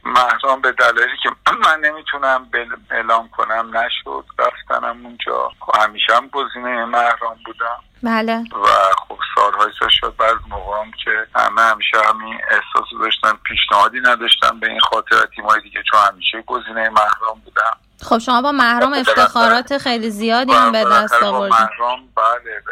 محرام 0.09 0.61
به 0.61 0.73
دلایلی 0.73 1.17
که 1.23 1.31
من 1.65 1.81
نمی‌تونم 1.81 2.49
اعلام 2.91 3.29
کنم 3.29 3.77
نشد 3.77 4.25
رفتنم 4.38 5.07
اونجا. 5.07 5.50
خب 5.61 5.83
همیشه 5.83 6.15
هم 6.17 6.29
گزینه 6.29 6.85
محرام 6.85 7.37
بودم. 7.45 7.79
بله. 8.03 8.38
و 8.38 8.67
خب 9.09 9.19
سالهای 9.35 9.73
سال 9.81 9.88
شد 9.93 10.15
بعض 10.19 10.37
موقع 10.49 10.85
که 11.05 11.27
همه 11.35 11.62
همیشه 11.62 11.97
همین 12.09 12.41
احساس 12.50 13.00
داشتن 13.00 13.33
پیشنهادی 13.45 14.00
نداشتن 14.00 14.61
به 14.61 14.71
این 14.71 14.81
خاطر 14.81 15.27
تیمای 15.37 15.61
دیگه 15.61 15.83
چون 15.91 16.00
همیشه 16.00 16.43
گزینه 16.43 16.88
محرام 16.88 17.41
بودم. 17.45 17.77
خب 18.03 18.19
شما 18.19 18.43
با 18.43 18.53
محرام 18.53 18.93
افتخارات 18.93 19.79
خیلی 19.79 20.11
زیادی 20.11 20.53
هم 20.53 20.73
به 20.73 20.85
دست 20.85 21.23
آوردید. 21.23 21.59
محرام 21.61 22.00
بله 22.17 22.62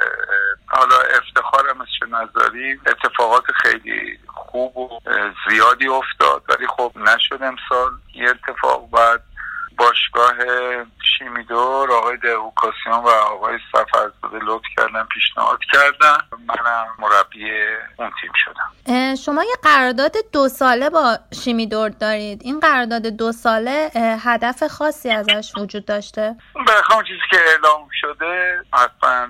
حالا 0.77 0.97
افتخارم 1.19 1.81
از 1.81 1.87
چه 2.01 2.07
اتفاقات 2.87 3.45
خیلی 3.63 4.19
خوب 4.27 4.77
و 4.77 5.01
زیادی 5.51 5.89
افتاد. 5.89 6.43
ولی 6.49 6.67
خب 6.67 6.93
نشد 6.97 7.43
امسال 7.43 7.91
یه 8.15 8.31
اتفاق 8.31 8.91
بعد. 8.91 9.23
باشگاه 9.79 10.35
شیمیدور 11.19 11.93
آقای 11.93 12.17
دهوکاسیان 12.17 13.05
و 13.05 13.09
آقای 13.09 13.59
سفرزاده 13.73 14.45
لطف 14.45 14.65
کردن 14.77 15.05
پیشنهاد 15.05 15.59
کردن. 15.73 16.19
منم 16.49 16.87
مربی 16.99 17.51
اون 17.97 18.11
تیم 18.21 18.33
شدم. 18.35 19.15
شما 19.15 19.45
یه 19.45 19.57
قرارداد 19.63 20.13
دو 20.33 20.49
ساله 20.49 20.91
با 20.91 21.19
شیمیدور 21.45 21.89
دارید. 21.89 22.41
این 22.45 22.61
قرارداد 22.61 23.07
دو 23.07 23.33
ساله 23.33 23.91
هدف 24.25 24.67
خاصی 24.67 25.11
ازش 25.11 25.53
وجود 25.57 25.85
داشته؟ 25.85 26.37
بخوام 26.67 27.03
چیزی 27.03 27.21
که 27.31 27.37
اعلام 27.47 27.89
شده 28.01 28.63
حتما 28.73 29.29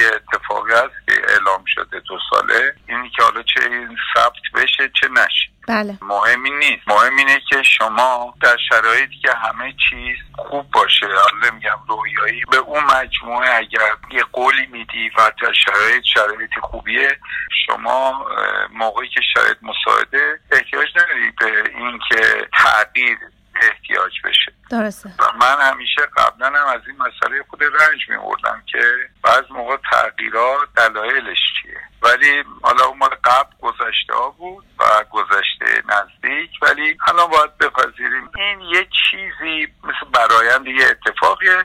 یه 0.00 0.06
اتفاقی 0.06 0.72
هست 0.72 1.06
که 1.06 1.12
اعلام 1.28 1.64
شده 1.66 2.00
دو 2.08 2.18
ساله. 2.30 2.74
اینی 2.88 3.10
که 3.10 3.22
حالا 3.22 3.42
چه 3.42 3.70
این 3.70 3.96
ثبت 4.14 4.62
بشه 4.62 4.90
چه 5.00 5.08
نشه. 5.08 5.51
بله. 5.68 5.98
مهمی 6.02 6.50
نیست. 6.50 6.88
مهم 6.88 7.16
اینه 7.16 7.40
که 7.50 7.62
شما 7.62 8.34
در 8.42 8.56
شرایطی 8.68 9.18
که 9.22 9.32
همه 9.32 9.74
چیز 9.90 10.16
خوب 10.36 10.70
باشه 10.70 11.06
حالا 11.06 11.54
میگم 11.54 11.78
رویایی 11.88 12.42
به 12.50 12.56
اون 12.56 12.84
مجموعه 12.84 13.54
اگر 13.56 13.96
یه 14.10 14.22
قولی 14.32 14.66
میدی 14.66 15.10
و 15.18 15.32
در 15.42 15.52
شرایط 15.52 16.04
شرایط 16.14 16.50
خوبیه 16.62 17.18
شما 17.66 18.26
موقعی 18.72 19.08
که 19.08 19.20
شرایط 19.34 19.56
مساعده 19.62 20.40
احتیاج 20.52 20.88
نداری 20.96 21.30
به 21.40 21.70
اینکه 21.78 22.48
تغییر 22.58 23.18
احتیاج 23.62 24.12
بشه. 24.24 24.52
درسته. 24.70 25.08
و 25.08 25.22
من 25.40 25.56
همیشه 25.60 26.02
قبلا 26.16 26.46
هم 26.46 26.68
از 26.68 26.80
این 26.86 26.96
مسئله 26.96 27.44
خود 27.50 27.62
رنج 27.62 28.00
میوردم 28.08 28.62
که 28.66 28.82
بعض 29.22 29.44
موقع 29.50 29.76
تغییرات 29.90 30.68
دلایلش 30.76 31.38
چیه. 31.62 31.71
ولی 32.02 32.44
حالا 32.62 32.84
اون 32.84 32.98
مال 32.98 33.10
قبل 33.24 33.52
گذشته 33.60 34.14
ها 34.14 34.30
بود 34.30 34.64
و 34.78 35.04
گذشته 35.10 35.82
نزدیک 35.88 36.50
ولی 36.62 36.96
الان 37.06 37.26
باید 37.30 37.58
بپذیریم. 37.58 38.30
این 38.36 38.60
یه 38.60 38.88
چیزی 39.10 39.72
مثل 39.84 40.10
برایند 40.12 40.66
یه 40.66 40.86
اتفاقیه. 40.86 41.64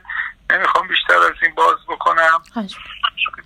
نمی‌خوام 0.50 0.88
بیشتر 0.88 1.18
از 1.18 1.34
این 1.42 1.54
باز 1.54 1.76
بکنم. 1.88 2.42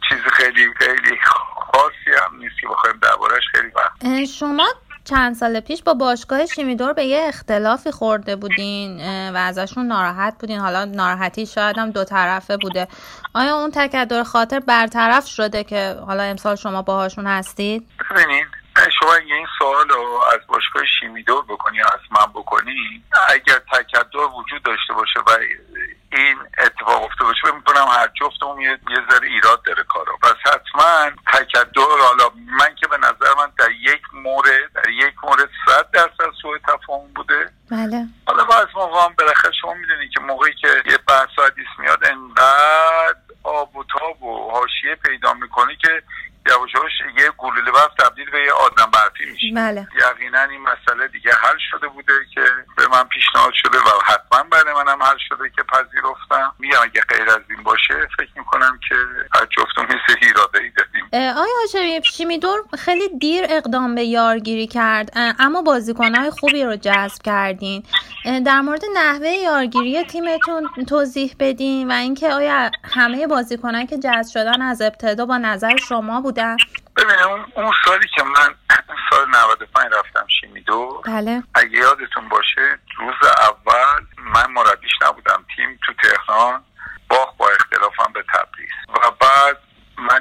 چیز 0.09 0.19
خیلی 0.33 0.75
خیلی 0.79 1.19
خاصی 1.55 2.11
هم 2.25 2.37
نیست 2.37 2.61
که 2.61 2.69
بخوایم 2.69 2.99
دربارش 2.99 3.43
خیلی 3.55 3.69
وقت. 3.69 4.25
شما 4.25 4.69
چند 5.05 5.35
سال 5.35 5.61
پیش 5.61 5.83
با 5.83 5.95
باشگاه 5.95 6.47
شیمیدور 6.47 6.93
به 6.93 7.05
یه 7.05 7.25
اختلافی 7.29 7.91
خورده 7.91 8.37
بودین 8.37 9.01
و 9.31 9.37
ازشون 9.37 9.87
ناراحت 9.87 10.35
بودین. 10.41 10.61
حالا 10.61 10.85
ناراحتی 10.85 11.47
شاید 11.47 11.79
هم 11.79 11.91
دو 11.91 12.05
طرفه 12.05 12.57
بوده. 12.57 12.89
آیا 13.35 13.57
اون 13.57 13.71
تکدر 13.71 14.23
خاطر 14.23 14.61
برطرف 14.61 15.27
شده 15.27 15.65
که 15.65 15.97
حالا 16.07 16.23
امسال 16.23 16.57
شما 16.57 16.83
باهاشون 16.83 17.27
هستید؟ 17.27 17.89
ببینین 18.11 18.47
شما 19.01 19.15
اگه 19.15 19.35
این 19.35 19.47
سوال 19.59 19.89
رو 19.89 20.21
از 20.33 20.41
باشگاه 20.47 20.83
شیمیدور 21.01 21.45
بکنی 21.45 21.81
از 21.81 22.01
من 22.11 22.33
بکنی 22.35 23.05
اگر 23.29 23.59
تکدر 23.73 24.19
وجود 24.19 24.63
داشته 24.63 24.93
باشه 24.95 25.21
و 25.21 25.31
این 26.13 26.37
اتفاق 26.59 27.03
افته 27.03 27.25
باشه 27.25 27.41
فکر 27.43 27.55
می‌کنم 27.55 27.87
هر 27.89 28.09
جفتمون 28.21 28.61
یه 28.61 28.79
ذره 29.11 29.29
ایراد 29.29 29.63
داره 29.63 29.83
کارو. 29.83 30.19
پس 30.23 30.35
حتما 30.53 31.11
تکدر 31.33 31.83
حالا 32.09 32.31
من 32.35 32.75
که 32.75 32.87
به 32.87 32.97
من 32.97 33.53
در 33.59 33.71
یک 33.71 34.03
مورد 34.13 34.73
در 34.75 34.91
یک 34.91 35.15
مورد 35.25 35.49
صد 35.67 35.91
درصد 35.91 36.33
سوء 36.43 36.59
تفاهم 36.59 37.13
بوده 37.15 37.51
بله 37.71 38.07
حالا 38.27 38.45
باز 38.45 38.67
موقع 38.75 39.05
هم 39.05 39.15
بالاخره 39.19 39.53
شما 39.61 39.75
می‌دونی 39.75 40.09
که 40.09 40.21
موقعی 40.21 40.55
که 40.55 40.69
یه 40.91 40.99
بحث 41.09 41.39
حدیث 41.47 41.67
میاد 41.79 42.05
انقدر 42.05 43.21
آب 43.43 43.77
و 43.77 43.85
تاب 43.85 44.23
و 44.23 44.51
حاشیه 44.51 44.95
پیدا 44.95 45.33
می‌کنه 45.33 45.77
که 45.77 46.03
یواش 46.47 46.71
یه 47.19 47.31
گلوله 47.39 47.71
برف 47.71 47.95
تبدیل 47.99 48.31
به 48.31 48.39
یه 48.39 48.53
آدم 48.53 48.91
برفی 48.91 49.31
میشه 49.31 49.47
بله. 49.57 49.89
یقینا 50.01 50.43
این 50.43 50.61
مسئله 50.61 51.09
دیگه 51.09 51.31
حل 51.43 51.57
شده 51.71 51.89
بوده 51.89 52.13
که 52.35 52.45
به 52.77 52.89
من 52.89 53.05
پیشنهاد 53.05 53.53
شده 53.63 53.79
و 53.79 53.91
حتما 54.05 54.43
برای 54.43 54.75
منم 54.75 55.03
حل 55.03 55.17
شده 55.29 55.51
که 55.57 55.63
پذیرفتم 55.63 56.55
میگم 56.59 56.79
اگه 56.83 57.01
غیر 57.01 57.31
از 57.31 57.43
این 57.51 57.63
باشه 57.63 58.09
فکر 58.19 58.31
می‌کنم 58.37 58.81
که 58.89 58.95
از 59.33 59.47
جفتم 59.57 59.85
مثل 59.85 60.19
ایراده 60.23 60.63
ای 60.63 60.71
دادیم 60.71 61.09
آیا 61.13 61.33
هاشمی 61.35 61.62
شیمیدور 62.03 62.65
خیلی 62.79 63.09
دیر 63.19 63.45
اقدام 63.49 63.95
به 63.95 64.05
یارگیری 64.05 64.67
کرد. 64.67 65.13
اما 65.15 65.63
بازیکنهای 65.63 66.31
خوبی 66.31 66.65
رو 66.65 66.77
جذب 66.77 67.23
کردین. 67.23 67.85
در 68.25 68.61
مورد 68.61 68.83
نحوه 68.95 69.29
یارگیری 69.29 70.05
تیمتون 70.05 70.71
توضیح 70.89 71.35
بدین 71.41 71.91
و 71.91 71.93
اینکه 71.95 72.33
آیا 72.33 72.71
همه 72.85 73.27
بازیکنهایی 73.27 73.87
که 73.87 73.99
جذب 73.99 74.33
شدن 74.33 74.63
از 74.63 74.83
ابتدا 74.83 75.27
با 75.27 75.39
نظر 75.39 75.77
شما 75.77 76.21
بودن؟ 76.21 76.57
ببینید 76.97 77.21
اون 77.57 77.73
سالی 77.85 78.07
که 78.17 78.23
من 78.23 78.55
سال 79.11 79.29
95 79.29 79.93
رفتم 79.93 80.27
شیمیدو 80.41 81.03
بله. 81.07 81.43
اگه 81.55 81.79
یادتون 81.79 82.29
باشه 82.29 82.79
روز 82.99 83.15
اول 83.41 84.05
من 84.19 84.51
مربیش 84.51 84.93
نبودم 85.03 85.45
تیم 85.57 85.79
تو 85.87 85.93
تهران 86.03 86.63
باخ 87.09 87.35
با 87.37 87.49
اختلافم 87.49 88.13
به 88.13 88.25
تبریز 88.35 88.71
و 88.89 89.11
بعد 89.21 89.59
من 89.99 90.21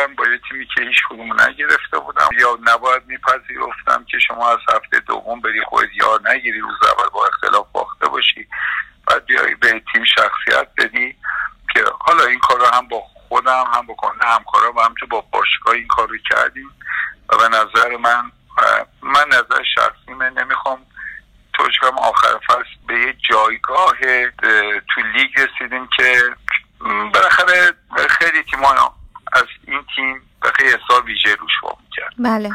جذب 0.00 0.06
شدم 0.06 0.14
با 0.14 0.24
یه 0.26 0.40
تیمی 0.48 0.66
که 0.66 0.82
هیچ 0.82 0.96
کدوم 1.10 1.40
نگرفته 1.40 1.98
بودم. 1.98 2.28
یا 2.40 2.58
نباید 2.62 3.02
میپذیرفتم 3.06 4.04
که 4.04 4.18
شما 4.18 4.50
از 4.50 4.58
هفته 4.74 5.00
دوم 5.00 5.40
بری 5.40 5.60
خودت 5.64 5.88
یا 5.94 6.20
نگیری 6.24 6.60
روز 6.60 6.78
اول 6.82 7.08
با 7.08 7.26
اختلاف 7.26 7.66
باخته 7.72 8.08
باشی. 8.08 8.48
بعد 9.06 9.24
بیایی 9.24 9.54
به 9.54 9.82
تیم 9.92 10.04
شخصیت 10.04 10.68
بدی 10.78 11.16
که 11.74 11.84
حالا 12.00 12.24
این 12.24 12.38
کار 12.38 12.58
رو 12.58 12.66
هم 12.66 12.88
با 12.88 13.00
خودم 13.28 13.64
هم 13.74 13.86
بکنه 13.86 14.24
همکارا 14.24 14.72
و 14.72 14.80
همچه 14.80 15.06
با 15.06 15.20
باشگاه 15.20 15.74
این 15.74 15.86
کار 15.86 16.08
رو 16.08 16.16
کردیم. 16.30 16.70
و 17.28 17.36
به 17.36 17.48
نظر 17.48 17.96
من 17.96 18.32
من 19.02 19.24
نظر 19.28 19.62
شخصی 19.74 20.14
من 20.18 20.32
نمی‌خوام 20.32 20.86
توجهم 21.52 21.98
آخر 21.98 22.38
فصل 22.48 22.86
به 22.86 22.94
یه 22.94 23.16
جایگاه 23.30 23.96
تو 24.94 25.00
لیگ 25.14 25.30
رسیدیم 25.40 25.88
که 25.96 26.22
بالاخره 27.14 27.72
خیلی 28.08 28.42
تیما 28.42 28.94
از 29.32 29.44
این 29.66 29.84
تیم 29.96 30.22
به 30.42 30.50
خیلی 30.50 30.68
حساب 30.68 31.04
ویژه 31.04 31.34
روش 31.34 31.52
با 31.62 31.78
می‌کرد 31.82 32.14
بله. 32.30 32.50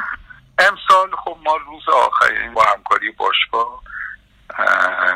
امسال 0.60 1.12
خب 1.24 1.38
ما 1.46 1.56
روز 1.56 1.90
آخری 1.90 2.50
با 2.50 2.64
همکاری 2.64 3.12
باشگاه 3.12 3.82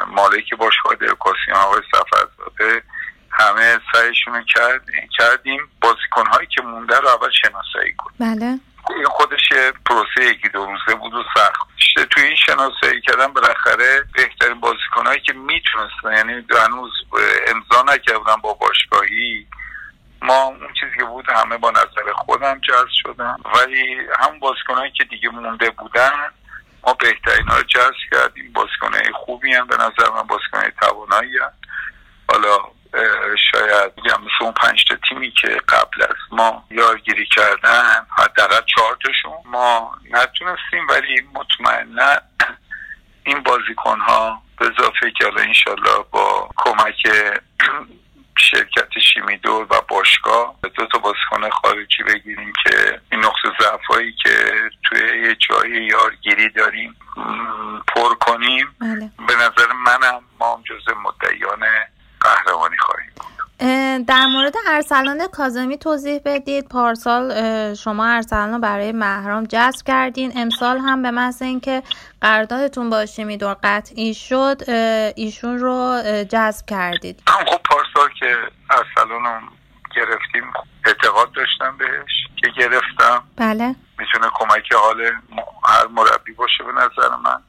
مالک 0.07 0.53
باشگاه 0.53 0.95
درکاسیان 0.95 1.57
آقای 1.57 1.81
سفرزاده 1.91 2.83
همه 3.31 3.79
سعیشون 3.93 4.45
کرد 4.55 4.85
کردیم. 5.17 5.61
بازیکن 5.81 6.25
هایی 6.25 6.47
که 6.47 6.61
مونده 6.61 6.99
رو 6.99 7.07
اول 7.07 7.29
شناسایی 7.31 7.93
کنیم. 7.97 8.15
بله. 8.19 8.59
این 8.97 9.05
خودش 9.05 9.49
پروسه 9.85 10.25
یکی 10.25 10.49
دو 10.49 10.65
روزه 10.65 10.95
بود 10.95 11.13
و 11.13 11.23
سخت. 11.35 11.67
توی 12.11 12.23
این 12.23 12.35
شناسایی 12.35 13.01
کردن 13.01 13.27
بالاخره 13.27 14.03
بهترین 14.13 14.59
بازیکن 14.59 15.05
هایی 15.05 15.21
که 15.21 15.33
می‌تونستن 15.33 16.11
یعنی 16.17 16.45
هنوز 16.65 16.91
امضا 17.47 17.83
نکردن 17.93 18.35
با 18.41 18.53
باشگاهی 18.53 19.47
ما 20.21 20.43
اون 20.43 20.73
چیزی 20.79 20.95
که 20.97 21.03
بود 21.03 21.29
همه 21.29 21.57
با 21.57 21.71
نظر 21.71 22.13
خودم 22.15 22.59
جذب 22.59 22.89
شدن. 22.89 23.35
ولی 23.55 23.97
هم 24.19 24.39
بازیکنهایی 24.39 24.91
که 24.91 25.03
دیگه 25.03 25.29
مونده 25.29 25.69
بودن 25.69 26.11
ما 26.83 26.93
بهترین 26.93 27.47
ها 27.47 27.57
رو 27.57 27.63
جذب 27.63 27.93
کردیم. 28.11 28.53
بازیکنهای 28.53 29.11
خوبی 29.13 29.53
هم 29.53 29.67
به 29.67 29.75
نظر 29.75 30.11
من 30.15 30.23
بازیکنهای 30.23 30.71
توانایی. 30.81 31.39
حالا 32.31 32.57
شاید 33.51 33.93
میگم 33.97 34.21
مثل 34.21 34.43
اون 34.43 34.51
پنج 34.51 34.85
تا 34.85 34.95
تیمی 35.09 35.31
که 35.31 35.47
قبل 35.47 36.03
از 36.03 36.15
ما 36.31 36.65
یارگیری 36.71 37.25
کردن 37.25 38.05
حداقل 38.17 38.61
چهار 38.75 38.97
تاشون 39.03 39.33
ما 39.45 39.97
نتونستیم. 40.11 40.87
ولی 40.89 41.27
مطمئنا 41.33 42.17
این 43.23 43.43
بازیکن 43.43 43.99
ها 43.99 44.41
به 44.59 44.65
اضافه 44.65 45.11
که 45.17 45.23
حالا 45.23 45.41
انشالله 45.41 46.03
با 46.11 46.49
کمک 46.57 47.07
شرکت 48.39 48.99
شیمیدور 49.13 49.67
و 49.69 49.81
باشگاه 49.87 50.55
دو 50.75 50.85
تا 50.85 50.99
بازیکن 50.99 51.49
خارجی 51.49 52.03
بگیریم 52.03 52.53
که 52.63 53.01
این 53.11 53.19
نقطه 53.19 53.49
ضعفایی 53.61 54.15
که 54.23 54.51
توی 54.83 54.99
یه 54.99 55.37
جای 55.49 55.85
یارگیری 55.85 56.49
داریم 56.49 56.95
پر 57.87 58.15
کنیم. 58.15 58.67
بله. 58.81 59.11
به 59.27 59.35
نظر 59.35 59.73
منم 59.85 60.21
ما 60.39 60.55
هم 60.55 60.63
جز 60.63 60.93
مدعیان 61.03 61.59
قهرمانی 62.21 62.77
خواهیم 62.77 63.09
در 64.07 64.25
مورد 64.25 64.53
ارسلان 64.67 65.27
کازمی 65.27 65.77
توضیح 65.77 66.21
بدید. 66.25 66.67
پارسال 66.67 67.33
شما 67.73 68.05
ارسلان 68.05 68.61
برای 68.61 68.91
محرام 68.91 69.43
جذب 69.43 69.85
کردین. 69.87 70.33
امسال 70.35 70.77
هم 70.77 71.01
به 71.01 71.11
محض 71.11 71.41
اینکه 71.41 71.83
قراردادتون 72.21 72.89
با 72.89 73.05
شیمیدور 73.05 73.57
قطعی 73.63 74.13
شد 74.13 74.61
ایشون 75.15 75.59
رو 75.59 76.01
جذب 76.29 76.65
کردید. 76.65 77.23
خب 77.27 77.59
پارسال 77.99 78.09
که 78.19 78.37
ارسلان 78.69 79.49
گرفتیم 79.95 80.53
اعتقاد 80.85 81.31
داشتم 81.31 81.77
بهش 81.77 82.27
که 82.35 82.49
گرفتم. 82.49 83.23
بله. 83.37 83.75
می‌تونه 83.97 84.27
کمک 84.33 84.73
حال 84.73 85.01
هر 85.65 85.87
مربی 85.87 86.33
باشه 86.33 86.63
به 86.63 86.71
نظر 86.71 87.15
من. 87.23 87.43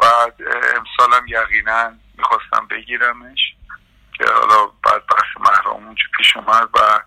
بعد 0.00 0.34
امسالم 0.76 1.26
یقینا 1.26 1.92
می‌خواستم 2.18 2.66
بگیرمش 2.70 3.54
که 4.12 4.24
حالا 4.24 4.66
بعد 4.66 5.06
بحث 5.06 5.40
محرام 5.40 5.94
پیش 6.16 6.36
اومد 6.36 6.68
و 6.74 7.00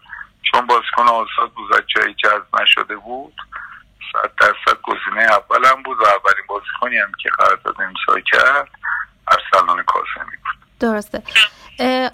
چون 0.51 0.67
بازیکن 0.67 1.08
آزاد 1.08 1.51
بود 1.55 1.72
و 1.72 1.81
جای 1.96 2.13
جذب 2.13 2.62
نشده 2.62 2.96
بود 2.96 3.36
صد 4.13 4.31
درصد 4.39 4.81
گزینه 4.81 5.22
اولم 5.22 5.84
بود 5.84 5.98
و 6.00 6.03
اولین 6.03 6.46
بازیکنی 6.48 6.98
هم 6.98 7.12
که 7.24 7.29
قرارداد 7.29 7.81
امضا 7.81 8.20
کرد 8.31 8.70
ارسلان 9.27 9.84
کاسمی 9.84 10.38
بود. 10.38 10.61
درسته. 10.81 11.23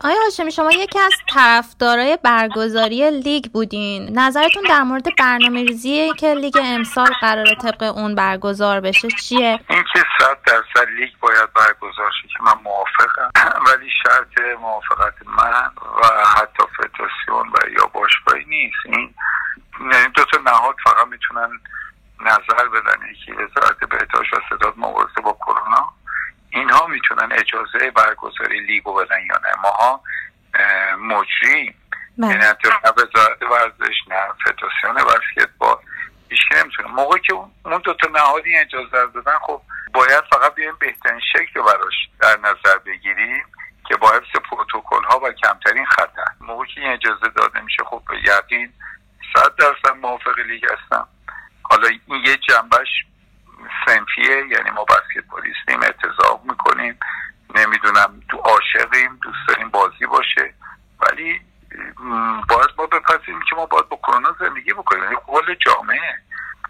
آیا 0.03 0.17
هاشمی 0.25 0.51
شما 0.51 0.71
یکی 0.71 1.00
از 1.00 1.13
طرفدارای 1.33 2.17
برگزاری 2.24 3.12
لیگ 3.12 3.45
بودین؟ 3.45 4.19
نظرتون 4.19 4.63
در 4.69 4.83
مورد 4.83 5.15
برنامه 5.19 5.63
ریزی 5.63 6.13
که 6.13 6.33
لیگ 6.33 6.57
امسال 6.63 7.09
قرار 7.21 7.55
طبق 7.55 7.83
اون 7.83 8.15
برگزار 8.15 8.79
بشه 8.81 9.07
چیه؟ 9.07 9.59
اینکه 9.69 10.03
صد 10.19 10.38
درصد 10.45 10.89
لیگ 11.00 11.09
باید 11.19 11.53
برگزار 11.53 12.12
شه 12.21 12.27
که 12.27 12.43
من 12.43 12.53
موافقم. 12.63 13.31
ولی 13.67 13.89
شرط 14.03 14.57
موافقت 14.62 15.13
من 15.25 15.71
و 16.01 16.25
حتی 16.38 16.63
فدراسیون 16.77 17.47
و 17.50 17.69
یا 17.77 17.86
باشگاهی 17.86 18.45
نیست. 18.45 18.86
این 18.86 19.13
یعنی 19.91 20.07
دو 20.15 20.24
تا 20.24 20.38
نهاد 20.45 20.75
فقط 20.83 21.07
می‌تونن 21.07 21.50
نظر 22.21 22.67
بدن 22.67 23.09
یکی 23.12 23.31
وزارت 23.31 23.79
بهداشت 23.79 24.33
و 24.33 24.38
صداد 24.50 24.74
مبارزه 24.77 25.21
با 25.24 25.38
کرونا 25.45 25.93
اینها 26.50 26.88
می‌تونن 26.88 27.26
اجازه 27.38 27.91
برگزاری 27.91 28.60
لیگو 28.60 28.94
بدن 28.94 29.20
یا 29.29 29.36
نه. 29.44 29.62
ماها 29.63 30.01
مجری 31.00 31.75
بله. 32.17 32.29
یعنی 32.29 32.44
نه 32.44 32.91
وزارت 32.98 33.41
ورزش 33.41 33.96
نه 34.08 34.27
فدراسیون 34.46 34.96
بسکتبال. 34.96 35.77
هیچکی 36.29 36.56
نمی‌تونه. 36.56 36.89
موقعی 36.89 37.22
که 37.22 37.34
اون 37.34 37.82
دو 37.84 37.94
تا 37.94 38.10
نهادی 38.13 38.56
اجازه 38.56 39.12
دادن 39.13 39.38
خب 39.41 39.62
باید 39.94 40.24
فقط 40.32 40.56
بیایم 40.56 40.75
بهترین 40.79 41.20
شکل 41.34 41.62
براش 41.62 42.10
در 42.22 42.38
نظر 42.39 42.77
بگیریم 42.86 43.44
که 43.88 43.96
با 43.96 44.12
حفظ 44.12 44.41
پروتکل 44.50 45.03
ها 45.03 45.20
و 45.20 45.32
کمترین 45.32 45.86
خطر 45.86 46.25
موقعی 46.41 46.67
که 46.75 46.82
این 46.82 46.91
اجازه 46.91 47.29
داده 47.36 47.62
میشه 47.62 47.84
خب 47.84 48.01
به 48.10 48.17
یقین 48.17 48.74
صد 49.34 49.56
درصد 49.56 49.96
موافق 50.01 50.39
لیگ 50.39 50.65
هستم 50.65 51.08
حالا 51.63 51.88
این 51.88 52.25
یه 52.25 52.38
جنبش 52.38 52.88
سنفیه 53.86 54.36
یعنی 54.51 54.70
ما 54.70 54.86
بسکتبالیستیم 54.86 55.79
اتضاق 55.82 56.41
می‌کنیم 56.44 57.00
نمی‌دونم 57.56 58.22
تو 58.29 58.38
عاشقیم 58.38 59.20
دوست 59.22 59.48
داریم 59.48 59.70
بازی 59.70 60.06
باشه 60.06 60.53
ولی 61.00 61.41
باید 62.50 62.70
ما 62.77 62.86
بپذیریم 62.86 63.41
که 63.50 63.56
ما 63.56 63.65
باید 63.65 63.89
با 63.89 64.00
کرونا 64.08 64.36
زندگی 64.39 64.74
بکنیم 64.74 65.03
یعنی 65.03 65.15
کل 65.27 65.56
جامعه 65.56 66.20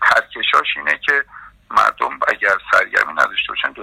ترکشاش 0.02 0.78
اینه 0.78 0.98
که 0.98 1.26
مردم 1.72 2.20
اگر 2.28 2.58
سرگرمی 2.72 3.14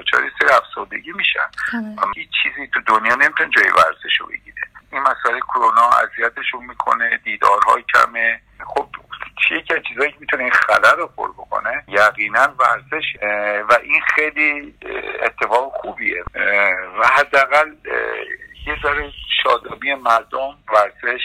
دوچاری 0.04 0.30
سری 0.38 0.48
افسردگی 0.48 1.12
میشن. 1.12 1.48
هیچ 2.16 2.28
چیزی 2.42 2.66
تو 2.74 2.80
دنیا 2.80 3.14
نمی‌تونه 3.14 3.50
جای 3.56 3.70
ورزش 3.70 4.20
رو 4.20 4.26
بگیره. 4.26 4.62
این 4.92 5.02
مسئله 5.02 5.40
کرونا 5.40 5.90
اذیتشون 5.90 6.64
می‌کنه 6.64 7.20
دیدارهای 7.24 7.84
کمه. 7.94 8.40
خب 8.66 8.88
یکی 9.50 9.74
از 9.74 9.80
چیزایی 9.88 10.12
که 10.12 10.16
می‌تونه 10.20 10.42
این 10.42 10.52
خلل 10.52 10.96
رو 10.96 11.06
پر 11.06 11.32
بکنه؟ 11.32 11.84
یقینا 11.88 12.54
ورزش 12.58 13.04
و 13.70 13.78
این 13.82 14.00
خیلی 14.14 14.74
اتفاق 15.22 15.72
خوبیه. 15.72 16.24
و 17.00 17.06
حداقل 17.06 17.72
یه 18.66 18.76
ذره 18.82 19.12
شادابی 19.42 19.94
مردم 19.94 20.58
ورزش 20.72 21.22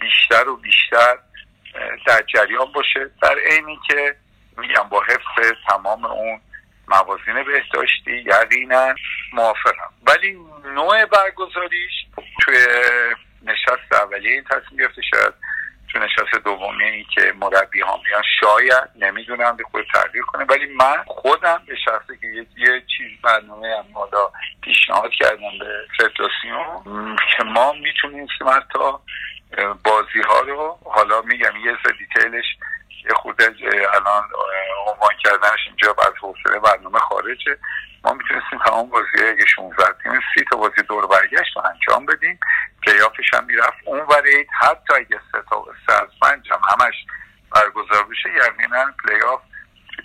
بیشتر 0.00 0.48
و 0.48 0.56
بیشتر 0.56 1.18
در 2.06 2.22
جریان 2.22 2.72
باشه. 2.72 3.10
در 3.22 3.36
عینی 3.50 3.78
که 3.88 4.16
میگم 4.58 4.88
با 4.90 5.02
حفظ 5.02 5.52
تمام 5.68 6.04
اون 6.04 6.40
موازین 6.88 7.42
بهداشتی 7.44 8.24
یقینا 8.26 8.94
موافقم. 9.32 9.90
ولی 10.06 10.38
نوع 10.74 11.04
برگزاریش 11.04 11.92
توی 12.44 12.56
نشست 13.42 13.92
اولیه 13.92 14.30
این 14.30 14.44
تصمیم 14.44 14.78
گرفته 14.78 15.02
شاید 15.02 15.34
تو 15.92 15.98
نشست 15.98 16.44
دومی 16.44 16.84
این 16.84 17.06
که 17.14 17.32
مربی 17.40 17.80
ها 17.80 18.00
میان 18.06 18.22
شاید 18.40 18.88
نمی‌دونم 18.96 19.56
به 19.56 19.64
خود 19.64 19.86
تغییر 19.94 20.22
کنه. 20.22 20.44
ولی 20.44 20.66
من 20.66 21.04
خودم 21.06 21.62
به 21.66 21.76
شخصی 21.84 22.18
که 22.20 22.26
یه, 22.56 22.82
چیز 22.96 23.20
برنامه 23.22 23.76
هم 23.78 23.84
حالا 23.94 24.30
پیشنهاد 24.62 25.10
کردم 25.10 25.58
به 25.60 25.86
فدراسیون 25.98 27.16
که 27.36 27.44
ما 27.44 27.72
می‌تونیم 27.72 28.28
حتی 28.56 28.78
بازی 29.84 30.20
ها 30.28 30.40
رو 30.40 30.78
حالا 30.84 31.22
میگم 31.22 31.52
یه 31.56 31.76
دیتیلش 31.98 32.44
یه 33.04 33.14
خود 33.14 33.42
الان 33.94 34.24
عنوان 34.86 35.16
کردنش 35.24 35.60
اینجا 35.66 35.94
از 35.98 36.12
خارجه 37.26 37.58
ما 38.04 38.12
می‌تونستیم 38.12 38.58
تمام 38.66 38.90
بازی 38.90 39.24
اگه 39.28 39.46
16 39.46 39.84
تیم 40.02 40.20
سی 40.34 40.44
تا 40.50 40.56
بازی 40.56 40.82
دور 40.88 41.06
برگشت 41.06 41.56
رو 41.56 41.62
انجام 41.66 42.06
بدیم. 42.06 42.38
پلیافش 42.86 43.34
هم 43.34 43.44
می‌رفت 43.44 43.76
اون 43.84 44.00
ورید 44.00 44.48
حتی 44.60 44.94
اگه 44.94 45.20
سه 45.32 45.38
تا 45.50 45.64
سه 45.86 45.92
از 45.92 46.08
پنج 46.22 46.52
هم 46.52 46.60
همش 46.70 46.94
برگزار 47.50 48.04
بشه 48.04 48.28
یعنی 48.28 48.92
پلیاف 49.04 49.40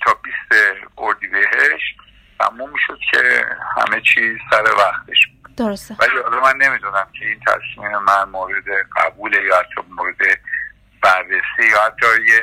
تا 0.06 0.14
20 0.14 0.82
اردیبهشت 0.98 1.98
تموم 2.40 2.70
می‌شد 2.70 3.00
که 3.12 3.46
همه 3.78 4.02
چیز 4.02 4.38
سر 4.52 4.64
وقتش 4.64 5.28
درسته. 5.58 5.96
ولی 6.00 6.18
حالا 6.24 6.42
من 6.42 6.58
نمی‌دونم 6.58 7.08
که 7.20 7.26
این 7.26 7.40
تصمیم 7.48 7.98
من 7.98 8.30
مورد 8.30 8.66
قبول 8.98 9.34
یا 9.34 9.58
حتی 9.60 9.88
مورد 9.90 10.18
بررسی 11.04 11.72
یا 11.72 11.82
حتی 11.86 12.06
یه 12.28 12.42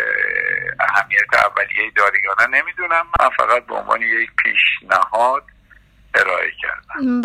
اهمیت 0.80 1.34
اولیه 1.34 1.90
داره 1.96 2.20
یا 2.24 2.34
نه. 2.40 2.60
نمی‌دونم. 2.60 3.06
من 3.20 3.28
فقط 3.28 3.66
به 3.66 3.74
عنوان 3.74 4.02
یک 4.02 4.30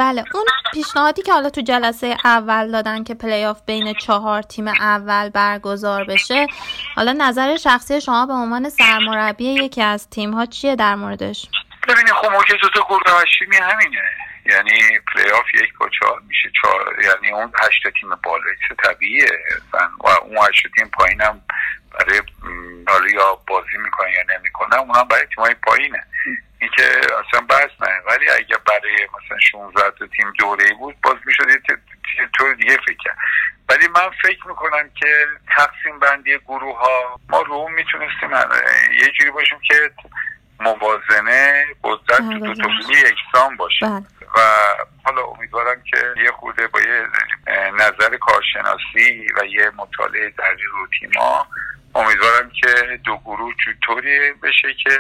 بله 0.04 0.24
اون 0.34 0.46
پیشنهادی 0.74 1.22
که 1.22 1.34
حالا 1.34 1.50
تو 1.50 1.62
جلسه 1.62 2.18
اول 2.26 2.72
دادن 2.72 3.04
که 3.04 3.14
پلی 3.14 3.46
آف 3.46 3.62
بین 3.66 3.94
چهار 3.94 4.42
تیم 4.42 4.68
اول 4.68 5.30
برگزار 5.30 6.04
بشه 6.04 6.48
حالا 6.96 7.16
نظر 7.18 7.58
شخصی 7.58 8.02
شما 8.02 8.26
به 8.26 8.34
عنوان 8.34 8.70
سرمربی 8.70 9.46
یکی 9.46 9.82
از 9.82 10.10
تیم 10.10 10.34
ها 10.34 10.46
چیه 10.46 10.76
در 10.76 10.96
موردش؟ 10.96 11.48
ببینید 11.88 12.14
خب 12.14 12.32
موقع 12.32 12.44
تو 12.74 12.84
گروه 12.90 13.24
همینه. 13.62 14.02
یعنی 14.46 14.80
پلی 15.14 15.30
آف 15.30 15.54
یک 15.54 15.78
با 15.80 15.90
چهار 16.00 16.22
میشه 16.28 16.52
چهار 16.62 16.96
یعنی 17.04 17.32
اون 17.32 17.52
هشت 17.62 17.84
تیم 18.00 18.10
بالا 18.24 18.44
طبیعیه. 18.84 19.28
و 19.74 20.08
اون 20.08 20.38
هشت 20.50 20.68
تیم 20.78 20.90
پایینم 20.90 21.42
برای 21.92 22.22
حالا 22.88 23.08
یا 23.08 23.40
بازی 23.48 23.78
می‌کنن 23.84 24.10
یا 24.10 24.38
نمی‌کنن 24.38 24.78
اونم 24.78 25.08
برای 25.08 25.26
تیمای 25.36 25.54
پایینه. 25.54 26.04
که 26.78 26.84
اصلا 27.28 27.42
بحث 27.50 27.70
نه. 27.80 28.02
ولی 28.08 28.30
اگه 28.30 28.58
برای 28.68 29.08
مثلا 29.16 29.40
16 29.40 29.82
تا 30.00 30.08
تیم 30.08 30.34
دوره 30.40 30.74
بود 30.74 30.96
باز 31.04 31.18
می‌شد 31.26 31.50
یه 31.50 31.62
طور 32.38 32.54
دیگه 32.54 32.78
فکر 32.78 32.98
کرد. 33.04 33.18
ولی 33.70 33.88
من 33.88 34.10
فکر 34.24 34.48
می‌کنم 34.48 34.90
که 34.96 35.28
تقسیم 35.58 36.00
بندی 36.00 36.38
گروه 36.38 36.80
ها 36.80 37.20
ما 37.30 37.42
رو 37.42 37.70
می‌تونستیم 37.70 38.32
یه 39.02 39.12
جوری 39.20 39.32
باشیم 39.32 39.60
که 39.68 39.92
موازنه 40.60 41.66
قدرت 41.84 42.18
تو 42.18 42.40
دو 42.40 42.54
تا 42.54 42.70
یکسان 42.90 43.58
باشه. 43.58 43.86
بله. 43.86 44.04
و 44.38 44.40
حالا 45.06 45.24
امیدوارم 45.24 45.84
که 45.84 46.14
یه 46.24 46.32
خورده 46.32 46.68
با 46.68 46.80
یه 46.82 47.08
نظر 47.74 48.18
کارشناسی 48.18 49.28
و 49.38 49.46
یه 49.46 49.72
مطالعه 49.78 50.30
دقیق 50.30 50.72
رو 50.72 50.88
تیما 51.00 51.48
امیدوارم 51.96 52.50
که 52.50 53.00
دو 53.04 53.18
گروه 53.18 53.54
طوری 53.86 54.32
بشه 54.32 54.74
که 54.84 55.00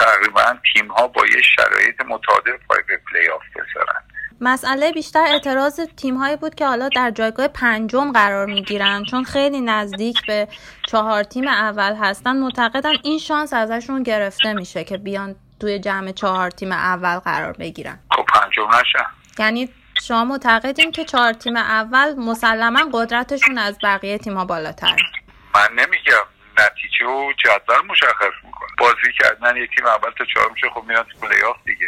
تقریبا 0.00 0.56
تیم 0.72 0.88
ها 0.88 1.08
با 1.08 1.26
یه 1.26 1.42
شرایط 1.56 2.00
متعادل 2.00 2.56
پا 2.68 2.78
به 2.88 3.00
پلی 3.10 3.28
آف 3.28 3.42
بذارن 3.54 4.02
مسئله 4.40 4.92
بیشتر 4.92 5.24
اعتراض 5.28 5.80
تیم 5.96 6.16
هایی 6.16 6.36
بود 6.36 6.54
که 6.54 6.66
حالا 6.66 6.88
در 6.88 7.10
جایگاه 7.10 7.48
پنجم 7.48 8.12
قرار 8.12 8.46
می‌گیرن 8.46 9.04
چون 9.04 9.24
خیلی 9.24 9.60
نزدیک 9.60 10.26
به 10.26 10.48
چهار 10.86 11.22
تیم 11.22 11.48
اول 11.48 11.94
هستن. 11.94 12.36
معتقدن 12.36 12.92
این 13.02 13.18
شانس 13.18 13.52
ازشون 13.52 14.02
گرفته 14.02 14.52
میشه 14.52 14.84
که 14.84 14.98
بیان 14.98 15.36
توی 15.60 15.78
جمع 15.78 16.12
چهار 16.12 16.50
تیم 16.50 16.72
اول 16.72 17.18
قرار 17.18 17.52
بگیرن. 17.52 17.98
خب 18.10 18.24
پنجم 18.34 18.68
نشن 18.80 19.06
یعنی 19.38 19.68
شما 20.02 20.24
معتقدین 20.24 20.92
که 20.92 21.04
چهار 21.04 21.32
تیم 21.32 21.56
اول 21.56 22.14
مسلما 22.14 22.80
قدرتشون 22.92 23.58
از 23.58 23.78
بقیه 23.82 24.18
تیم 24.18 24.36
ها 24.36 24.44
بالاتر 24.44 24.96
من 25.54 25.68
نمیگم. 25.70 26.26
نتیجه 26.58 27.06
و 27.06 27.32
جدول 27.44 27.86
مشخص 27.90 28.44
می‌کنه 28.44 28.61
بازی 28.82 29.12
کردن 29.20 29.56
یک 29.56 29.70
تیم 29.76 29.86
اول 29.86 30.10
تا 30.18 30.24
چهار 30.34 30.50
میشه 30.50 30.66
خب 30.74 30.82
میاد 30.88 31.06
تو 31.06 31.26
پلی 31.26 31.36
دیگه. 31.64 31.86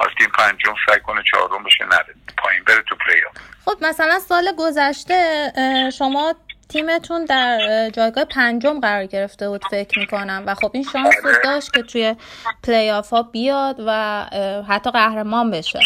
اون 0.00 0.08
تیم 0.18 0.28
پنجم 0.38 0.74
سعی 0.88 1.00
کنه 1.00 1.22
چهارم 1.30 1.64
بشه 1.64 1.84
نره. 1.84 2.14
پایین 2.38 2.64
بره 2.64 2.82
تو 2.88 2.96
پلی 2.96 3.22
خب 3.64 3.76
مثلا 3.80 4.18
سال 4.18 4.52
گذشته 4.58 5.52
شما 5.98 6.34
تیمتون 6.68 7.24
در 7.24 7.58
جایگاه 7.90 8.24
پنجم 8.24 8.80
قرار 8.80 9.06
گرفته 9.06 9.48
بود 9.48 9.64
فکر 9.70 9.98
می‌کنم. 9.98 10.42
و 10.46 10.54
خب 10.54 10.70
این 10.74 10.84
شانس 10.92 11.14
رو 11.24 11.30
بله. 11.30 11.40
داشت 11.44 11.72
که 11.72 11.82
توی 11.82 12.16
پلی 12.64 12.90
آف 12.90 13.10
ها 13.10 13.22
بیاد 13.22 13.76
و 13.86 14.24
حتی 14.68 14.90
قهرمان 14.90 15.50
بشه. 15.50 15.80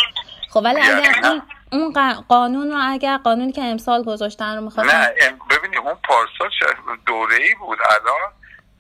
خب 0.51 0.61
ولی 0.65 0.81
اگر 0.81 1.15
این 1.25 1.43
اون 1.73 1.93
قانون 2.29 2.71
رو 2.71 2.79
اگر 2.83 3.17
قانونی 3.17 3.53
که 3.53 3.63
امسال 3.63 4.05
گذاشتن 4.05 4.57
رو 4.57 4.65
می‌خواستن 4.65 5.01
نه 5.01 5.15
ببینید 5.51 5.79
اون 5.79 5.97
پارسال 6.05 6.51
دوره 7.07 7.37
ای 7.37 7.55
بود. 7.55 7.79
الان 7.91 8.33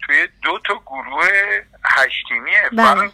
توی 0.09 0.29
دو 0.43 0.59
تا 0.59 0.75
گروه 0.87 1.29
هشت 1.85 2.16
تیمیه. 2.16 2.63
بله. 2.73 3.11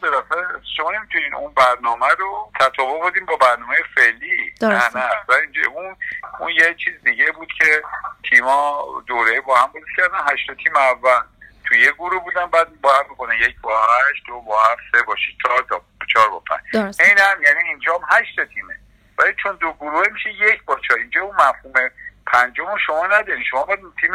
شما 0.76 0.92
نمی‌تونین 0.92 1.34
اون 1.34 1.54
برنامه 1.54 2.06
رو 2.18 2.52
تطابق 2.60 3.06
بدیم 3.06 3.26
با 3.26 3.36
برنامه 3.36 3.76
فعلی. 3.94 4.54
نه 4.62 4.96
نه. 4.96 5.10
اینجا 5.42 5.62
اون 5.74 5.96
اون 6.40 6.50
یه 6.50 6.74
چیز 6.74 6.94
دیگه 7.04 7.32
بود 7.32 7.52
که 7.58 7.82
تیما 8.30 8.84
دوره 9.06 9.40
با 9.40 9.56
هم 9.56 9.66
بود 9.66 9.82
کردن. 9.96 10.32
هشت 10.32 10.52
تیم 10.64 10.76
اول 10.76 11.22
توی 11.64 11.80
یه 11.80 11.92
گروه 11.92 12.24
بودن 12.24 12.46
بعد 12.46 12.80
با 12.80 12.94
هم 12.94 13.04
می‌کنه 13.10 13.38
یک 13.38 13.60
با 13.60 13.86
هشت 14.10 14.22
دو 14.26 14.40
با 14.40 14.62
هفت 14.62 14.82
سه 14.92 15.02
با 15.02 15.16
شیش 15.16 15.34
چهار 15.42 15.64
تا 15.68 15.82
چهار 16.12 16.30
با 16.30 16.40
پنج. 16.40 17.00
این 17.00 17.18
هم 17.18 17.42
یعنی 17.42 17.68
اینجا 17.68 17.94
هم 17.94 18.18
هشت 18.18 18.44
تیمه. 18.54 18.78
ولی 19.18 19.34
چون 19.42 19.56
دو 19.56 19.72
گروه 19.72 20.08
میشه 20.12 20.30
یک 20.30 20.64
با 20.64 20.80
چهار. 20.88 21.00
اینجا 21.00 21.22
اون 21.22 21.36
مفهوم 21.36 21.90
پنجم 22.26 22.76
شما 22.86 23.06
نداری 23.06 23.44
شما 23.44 23.64
باید 23.64 23.80
تیم 24.00 24.12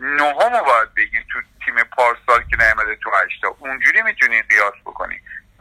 نهم 0.00 0.52
رو 0.56 0.64
باید 0.64 0.94
بگیر 0.96 1.24
تو 1.32 1.38
تیم 1.68 1.84
پارسال 1.96 2.40
که 2.50 2.56
نیامده 2.58 2.96
تو 3.02 3.10
هشتا. 3.10 3.56
اونجوری 3.58 4.02
می‌تونی 4.02 4.42
قیاس 4.42 4.74
بکنی. 4.86 5.14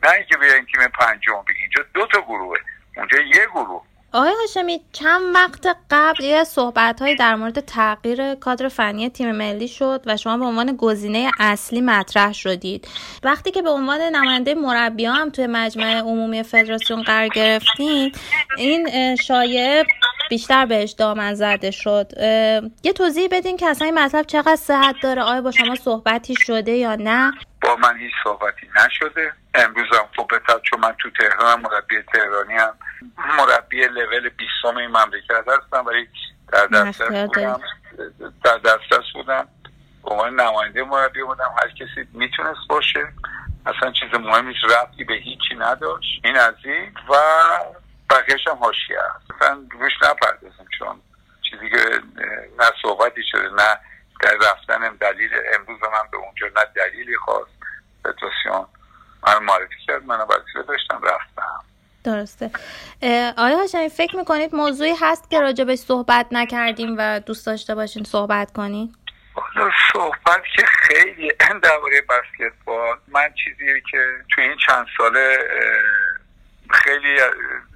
نه 0.03 0.11
اینکه 0.11 0.37
بیاین 0.37 0.65
تیم 0.65 0.87
پنجم 0.99 1.43
بگی. 1.49 1.59
اینجا 1.61 1.83
دو 1.93 2.07
تا 2.07 2.21
گروهه. 2.21 2.59
اونجا 2.97 3.17
یه 3.19 3.47
گروه. 3.53 3.83
آقای 4.13 4.33
هاشمی 4.41 4.81
چند 4.91 5.35
وقت 5.35 5.77
قبل 5.91 6.23
یه 6.23 6.43
صحبت 6.43 7.01
هایی 7.01 7.15
در 7.15 7.35
مورد 7.35 7.59
تغییر 7.59 8.35
کادر 8.35 8.67
فنی 8.67 9.09
تیم 9.09 9.31
ملی 9.31 9.67
شد 9.67 10.03
و 10.05 10.17
شما 10.17 10.37
به 10.37 10.45
عنوان 10.45 10.75
گزینه 10.75 11.31
اصلی 11.39 11.81
مطرح 11.81 12.33
شدید. 12.33 12.87
وقتی 13.23 13.51
که 13.51 13.61
به 13.61 13.69
عنوان 13.69 14.01
نماینده 14.01 14.55
مربی 14.55 15.05
هم 15.05 15.29
توی 15.29 15.47
مجمع 15.47 15.99
عمومی 15.99 16.43
فدراسیون 16.43 17.03
قرار 17.03 17.27
گرفتین 17.27 18.11
این 18.57 19.15
شایعه 19.15 19.85
بیشتر 20.29 20.65
بهش 20.65 20.91
دامن 20.91 21.33
زده 21.33 21.71
شد. 21.71 22.11
یه 22.83 22.93
توضیح 22.95 23.27
بدین 23.31 23.57
که 23.57 23.67
اصلا 23.67 23.85
این 23.85 23.99
مطلب 23.99 24.25
چقدر 24.25 24.55
صحت 24.55 24.95
داره؟ 25.03 25.21
آیا 25.21 25.41
با 25.41 25.51
شما 25.51 25.75
صحبتی 25.75 26.35
شده 26.35 26.71
یا 26.71 26.95
نه؟ 26.95 27.31
با 27.61 27.75
من 27.75 27.97
هیچ 27.97 28.13
صحبتی 28.23 28.67
نشده. 28.85 29.33
امروز 29.55 29.85
هم 29.93 30.07
خب 30.17 30.31
چون 30.63 30.79
من 30.79 30.95
تو 30.99 31.09
تهران 31.19 31.61
مربی 31.61 31.95
تهرانی 32.13 32.53
هم. 32.53 32.73
مربی 33.37 33.87
لول 33.87 34.29
بیستم 34.29 34.77
این 34.77 34.87
مملکت 34.87 35.47
هستم 35.47 35.85
ولی 35.85 36.07
در 36.53 36.67
دسترس 36.67 37.27
بودم. 37.27 37.61
در 38.43 38.57
دسترس 38.57 39.05
بودم. 39.13 39.47
به 40.03 40.09
عنوان 40.09 40.41
نماینده 40.41 40.83
مربی 40.83 41.23
بودم. 41.23 41.55
هر 41.61 41.69
کسی 41.69 42.07
می‌تونست 42.13 42.67
باشه. 42.69 43.07
اصلا 43.65 43.91
چیز 43.91 44.19
مهمی 44.19 44.53
ربطی 44.63 45.03
به 45.03 45.13
هیچی 45.13 45.55
نداشت. 45.57 46.21
این 46.23 46.37
از 46.37 46.55
این. 46.65 46.93
و 47.09 47.13
بقیهش 48.09 48.47
هم 48.47 48.55
حاشیه 48.55 48.99
است. 48.99 49.31
اصلا 49.31 49.67
روش 49.71 49.93
نپردازم 50.03 50.65
چون 50.79 51.01
چیزی 51.49 51.69
که 51.69 52.01
نه 52.59 52.71
صحبتی 52.81 53.21
شده 53.31 53.49
نه 53.49 53.77
در 54.21 54.49
رفتنم 54.51 54.97
دلیل. 54.97 55.29
امروز 55.53 55.79
من 55.81 56.11
به 56.11 56.17
اونجا 56.17 56.47
نه 56.47 56.65
دلیلی 56.75 57.17
خواست. 57.17 57.51
فدراسیون 58.03 58.65
من 59.27 59.43
معرفی 59.43 59.75
کرد 59.87 60.05
من 60.05 60.17
وسیله 60.17 60.63
داشتم 60.67 61.01
رفتم. 61.03 61.63
درسته. 62.03 62.51
آیا 63.37 63.57
هاشمی 63.57 63.89
فکر 63.89 64.15
می‌کنید 64.15 64.55
موضوعی 64.55 64.93
هست 65.01 65.29
که 65.29 65.41
راجبش 65.41 65.77
صحبت 65.77 66.25
نکردیم 66.31 66.95
و 66.97 67.19
دوست 67.19 67.45
داشته 67.45 67.75
باشین 67.75 68.03
صحبت 68.03 68.51
کنید 68.51 68.95
صحبت 69.93 70.41
که 70.55 70.65
خیلی 70.65 71.31
درباره 71.63 72.01
بسکتبال 72.01 72.97
من 73.07 73.33
چیزی 73.43 73.81
که 73.91 73.97
توی 74.35 74.43
این 74.43 74.57
چند 74.67 74.85
ساله 74.97 75.37
خیلی 76.71 77.19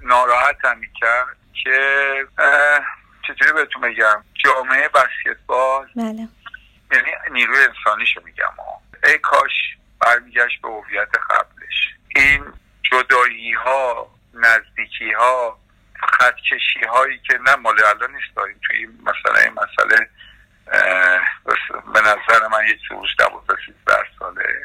ناراحتم 0.02 0.78
می‌کرد 0.78 1.36
که 1.64 2.26
چطوری 3.26 3.52
بهتون 3.52 3.82
بگم؟ 3.82 4.24
جامعه 4.44 4.88
بسکتبال 4.88 5.88
بله. 5.96 6.28
یعنی 6.92 7.10
نیروی 7.30 7.58
انسانیشو 7.64 8.20
میگم 8.24 8.52
ای 9.04 9.18
کاش 9.18 9.52
برمیگشت 10.00 10.62
به 10.62 10.68
هویت 10.68 11.08
قبلش. 11.30 11.94
این 12.16 12.44
جدایی 12.82 13.52
ها 13.52 14.10
نزدیکی 14.34 15.12
ها 15.12 15.58
خطکشی 16.02 16.84
هایی 16.92 17.18
که 17.18 17.38
نه 17.46 17.56
مال 17.56 17.84
الان 17.84 18.14
نیست 18.14 18.36
داریم 18.36 18.60
توی 18.66 18.76
این 18.76 18.98
مسئله 19.02 19.42
این 19.42 19.52
مسئله 19.52 20.08
به 21.94 22.00
نظر 22.00 22.48
من 22.52 22.66
یک 22.68 22.78
سروش 22.88 23.10
دوازده 23.18 23.56
سیزده 23.66 24.04
ساله. 24.18 24.62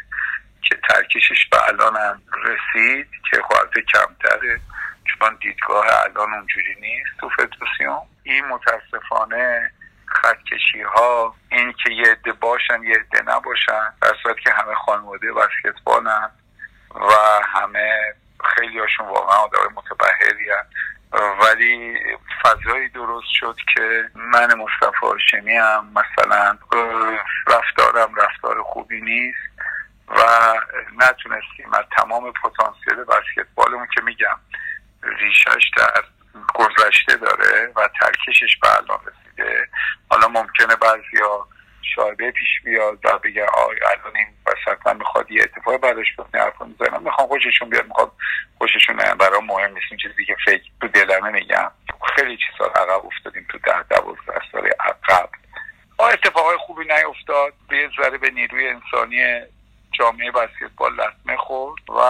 که 0.70 0.78
ترکشش 0.90 1.48
به 1.52 1.68
الان 1.68 1.96
هم 1.96 2.22
رسید 2.44 3.08
که 3.32 3.42
خواهد 3.42 3.74
کمتره 3.94 4.60
چون 5.06 5.38
دیدگاه 5.42 5.86
الان 6.04 6.34
اونجوری 6.34 6.76
نیست 6.82 7.10
تو 7.20 7.30
فدراسیون. 7.30 8.02
این 8.24 8.46
متاسفانه 8.46 9.72
خطکشی 10.06 10.82
ها 10.82 11.36
این 11.52 11.74
که 11.84 11.94
یه 11.94 12.12
عده 12.12 12.34
باشن 12.34 12.84
یه 12.84 12.96
عده 12.96 13.22
نباشن 13.22 13.94
در 14.02 14.14
صورت 14.24 14.40
که 14.40 14.52
همه 14.52 14.76
خانواده 14.76 15.28
بسکتبالن 15.34 16.32
و 16.96 17.14
همه 17.44 18.16
خیلی 18.56 18.80
هاشون 18.80 19.06
واقعا 19.06 19.38
آدم 19.38 19.74
متبهری 19.76 20.50
ولی 21.14 21.96
فضایی 22.44 22.90
درست 22.90 23.28
شد 23.40 23.56
که 23.76 24.10
من 24.16 24.54
مصطفی 24.54 24.98
هاشمی 25.02 25.56
هم 25.56 25.94
مثلا 25.96 26.58
رفتارم 27.48 28.16
رفتار 28.16 28.64
خوبی 28.64 29.02
نیست. 29.02 29.38
و 30.08 30.22
نتونستیم 30.98 31.74
از 31.74 31.86
تمام 31.98 32.34
پتانسیل 32.44 33.04
بسکتبالمون 33.04 33.88
که 33.96 34.02
میگم 34.02 34.40
ریشش 35.04 35.72
در 35.78 36.04
گذشته 36.54 37.16
داره 37.16 37.72
و 37.76 37.90
ترکشش 38.02 38.58
به 38.62 38.68
الان 38.78 39.00
رسیده. 39.06 39.70
حالا 40.10 40.28
ممکنه 40.28 40.76
بعضیا 40.76 41.48
شاهده 41.96 42.32
پیش 42.32 42.62
بیاد 42.64 43.00
و 43.04 43.18
بگه 43.18 43.46
آی 43.46 43.78
الان 43.92 44.18
این 44.18 44.28
وسط 44.46 44.96
می‌خواد 44.96 45.32
یه 45.32 45.44
اتفاق 45.44 45.78
بعدش 45.78 46.16
بیفته 46.18 46.40
حرف 46.40 46.62
می‌زنم 46.62 47.04
می‌خوام 47.04 47.28
خوششون 47.28 47.70
بیاد 47.70 47.86
می‌خواد 47.88 48.12
خوششون 48.58 48.96
برای 48.96 49.42
مهم 49.42 49.74
نیست 49.74 49.86
این 49.92 50.00
چیزی 50.00 50.26
که 50.26 50.36
فکر 50.46 50.64
تو 50.82 50.88
دلمه 50.88 51.30
میگم. 51.30 51.72
خیلی 52.16 52.38
چیزا 52.38 52.66
عقب 52.66 53.06
افتادیم 53.06 53.48
تو 53.50 53.58
ده 53.58 53.84
دوازده 53.84 54.42
سال 54.52 54.68
عقب. 54.80 55.30
اتفاقای 56.00 56.58
خوبی 56.58 56.86
نیفتاد. 56.86 57.54
به 57.70 57.90
ذره 57.98 58.18
به 58.18 58.30
نیروی 58.30 58.68
انسانی 58.68 59.42
جامعه 60.00 60.32
بسکتبال 60.32 60.94
لطمه 60.94 61.38
خورد 61.38 61.90
و 61.90 62.02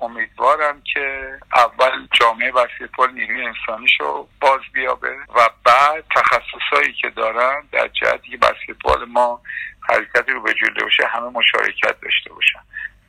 امیدوارم 0.00 0.82
که 0.94 1.38
اول 1.56 2.06
جامعه 2.20 2.52
بسکتبال 2.52 3.12
نیروی 3.12 3.46
انسانیشو 3.46 4.28
باز 4.40 4.60
بیابه 4.72 5.16
و 5.34 5.48
بعد 5.64 6.04
تخصصهایی 6.16 6.92
که 6.92 7.10
دارن 7.10 7.62
در 7.72 7.88
جهتی 7.88 8.30
که 8.30 8.36
بسکتبال 8.36 9.04
ما 9.04 9.40
حرکتی 9.88 10.32
رو 10.32 10.40
به 10.42 10.54
جلو 10.54 10.84
باشه 10.84 11.06
همه 11.06 11.28
مشارکت 11.28 12.00
داشته 12.00 12.32
باشن 12.32 12.60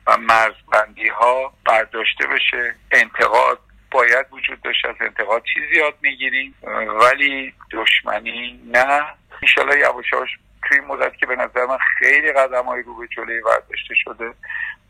و 0.06 0.16
مرزبندی 0.16 1.08
ها 1.08 1.52
برداشته 1.64 2.26
بشه. 2.26 2.74
انتقاد 2.92 3.58
باید 3.90 4.26
وجود 4.32 4.62
داشته 4.62 4.88
از 4.88 4.96
انتقاد 5.00 5.42
چیزی 5.54 5.76
یاد 5.76 5.94
می‌گیریم. 6.02 6.54
ولی 7.00 7.54
دشمنی 7.72 8.60
نه. 8.66 9.04
انشالله 9.42 9.78
یواش 9.78 10.14
توی 10.62 10.78
این 10.78 10.88
مدت 10.88 11.16
که 11.16 11.26
به 11.26 11.36
نظر 11.36 11.66
من 11.66 11.78
خیلی 11.98 12.32
قدم 12.32 12.64
های 12.64 12.82
رو 12.82 12.96
به 12.96 13.08
جلوی 13.08 13.40
ورداشته 13.40 13.94
شده 13.94 14.34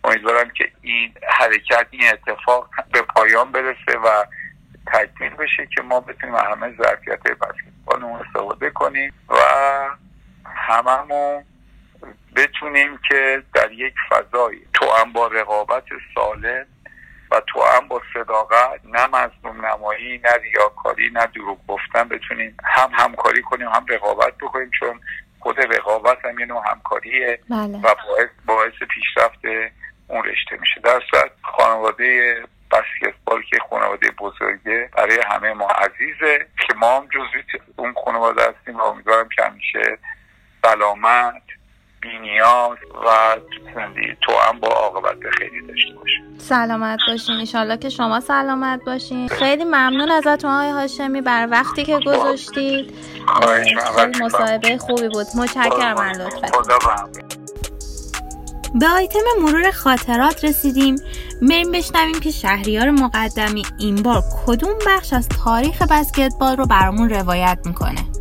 امیدوارم 0.04 0.50
که 0.50 0.72
این 0.83 1.14
حرکت 1.28 1.87
این 1.90 2.02
اتفاق 2.12 2.68
به 2.92 3.02
پایان 3.02 3.52
برسه 3.52 3.98
و 4.04 4.24
تکمیل 4.87 5.35
بشه 5.35 5.68
که 5.76 5.83
ما 5.83 6.00
بتونیم 6.00 6.37
همه 6.37 6.76
ظرفیت 6.76 7.22
بسکتبالمون 7.22 8.20
استفاده 8.20 8.70
کنیم 8.70 9.12
و 9.28 9.38
هممون 10.44 11.44
بتونیم 12.37 12.98
که 13.09 13.42
در 13.54 13.72
یک 13.72 13.94
فضایی 14.11 14.66
تو 14.74 14.87
با 15.14 15.26
رقابت 15.26 15.85
سالم 16.14 16.66
و 17.31 17.40
تو 17.46 17.61
با 17.88 18.02
صداقت 18.14 18.81
نه 18.85 19.07
مظلوم 19.07 19.66
نمایی 19.66 20.18
نه 20.18 20.31
ریاکاری 20.42 21.11
نه 21.11 21.26
دروغ 21.26 21.59
گفتن 21.66 22.09
بتونیم 22.09 22.57
هم 22.64 22.90
همکاری 22.92 23.42
کنیم 23.42 23.68
هم 23.68 23.87
رقابت 23.88 24.38
بکنیم 24.38 24.70
چون 24.78 25.00
خود 25.40 25.61
رقابت 25.61 26.24
هم 26.24 26.38
یه 26.38 26.46
نوع 26.46 26.62
همکاریه 26.70 27.40
بله. 27.51 27.79
و 27.79 27.81
باعث, 27.81 28.29
باعث 28.46 28.72
پیشرفت 28.72 29.72
اون 30.09 30.24
رشته 30.24 30.57
میشه 30.61 30.81
در 30.85 31.03
صورت 31.11 31.31
خانواده 31.42 32.37
بسکتبال 32.70 33.42
که 33.42 33.59
خانواده 33.70 34.11
بزرگه 34.11 34.90
برای 34.96 35.18
همه 35.31 35.53
ما 35.53 35.66
عزیزه 35.66 36.46
که 36.66 36.74
ما 36.74 36.96
هم 36.96 37.07
جزوی 37.07 37.42
اون 37.77 37.94
خانواده 38.05 38.42
هستیم 38.42 38.77
و 38.77 38.83
امیدوارم 38.83 39.29
که 39.29 39.42
همیشه 39.42 39.98
سلامت 40.62 41.42
بینیاز 42.02 42.78
و 43.06 43.37
تو 44.20 44.32
هم 44.32 44.61
با 44.61 44.68
عاقبت 44.68 45.16
خیلی 45.38 45.66
داشته 45.68 45.94
باشیم 45.94 46.38
سلامت 46.38 46.98
باشین. 47.08 47.34
انشالله 47.34 47.76
که 47.76 47.88
شما 47.88 48.20
سلامت 48.20 48.84
باشین. 48.87 49.28
خیلی 49.28 49.64
ممنون 49.64 50.11
ازتون 50.11 50.50
های 50.50 50.70
هاشمی 50.70 51.20
بر 51.20 51.48
وقتی 51.50 51.84
که 51.84 51.98
گذاشتید. 51.98 52.94
خیلی 53.96 54.24
مصاحبه 54.24 54.78
خوبی 54.78 55.08
بود. 55.08 55.26
متشکرم 55.37 55.94
من 55.94 56.12
لطفا 56.12 56.48
به 58.74 58.88
آیتم 58.88 59.18
مرور 59.42 59.70
خاطرات 59.70 60.44
رسیدیم. 60.44 60.96
بریم 61.42 61.72
بشنویم 61.72 62.20
که 62.20 62.30
شهریار 62.30 62.90
مقدمی 62.90 63.62
این 63.78 64.02
بار 64.02 64.22
کدوم 64.46 64.74
بخش 64.87 65.12
از 65.12 65.28
تاریخ 65.28 65.82
بسکتبال 65.82 66.56
رو 66.56 66.66
برامون 66.66 67.11
روایت 67.11 67.58
می‌کنه. 67.64 68.17